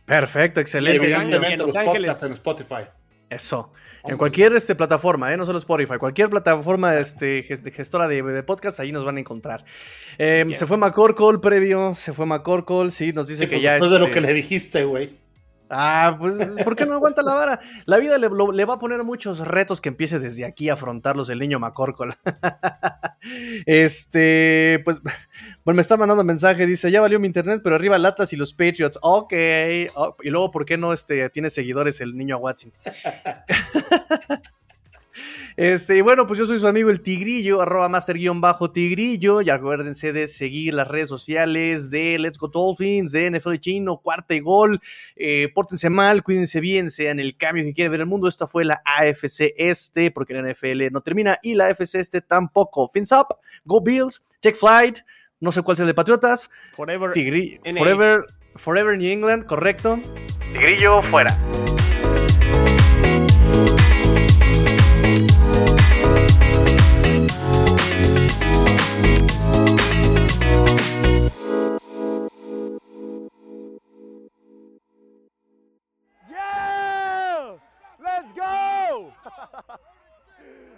[0.06, 1.00] Perfecto, excelente.
[1.00, 2.84] Los evidentemente podcasts en Spotify.
[3.30, 3.74] Eso.
[4.04, 5.38] En cualquier este, plataforma, ¿eh?
[5.38, 9.66] no solo Spotify, cualquier plataforma este, gestora de, de podcast, ahí nos van a encontrar.
[10.20, 10.60] Eh, Yes.
[10.60, 13.92] Se fue McCorkle previo, se fue McCorkle, sí, nos dice Sí, que pues, ya después
[13.92, 15.18] de lo este, que le dijiste, güey.
[15.68, 17.60] Ah, pues, ¿por qué no aguanta la vara?
[17.88, 20.74] La vida le, lo- le va a poner muchos retos que empiece desde aquí a
[20.74, 22.14] afrontarlos el niño McCorkle.
[23.66, 25.00] este, pues,
[25.66, 28.54] bueno, me está mandando mensaje, dice, ya valió mi internet, pero arriba latas y los
[28.54, 29.00] Patriots.
[29.02, 29.34] Ok,
[29.96, 32.72] oh, y luego, ¿por qué no este, tiene seguidores el niño Watson?
[35.58, 39.42] Este, y bueno, pues yo soy su amigo el Tigrillo, arroba master-tigrillo.
[39.42, 44.36] Y acuérdense de seguir las redes sociales de Let's Go Dolphins, de NFL Chino, cuarta
[44.36, 44.82] y gol.
[45.16, 48.28] Eh, pórtense mal, cuídense bien, sean el cambio que quiere ver el mundo.
[48.28, 52.90] Esta fue la AFC Este, porque la NFL no termina y la AFC Este tampoco.
[52.90, 53.28] Fins up,
[53.64, 55.00] go Bills, take flight.
[55.42, 56.50] No sé cuál sea el de Patriotas.
[56.76, 58.26] Forever, Tigri Forever,
[58.56, 60.00] Forever New England, correcto.
[60.54, 61.38] Tigrillo fuera.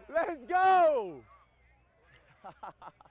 [0.09, 1.21] Let's go!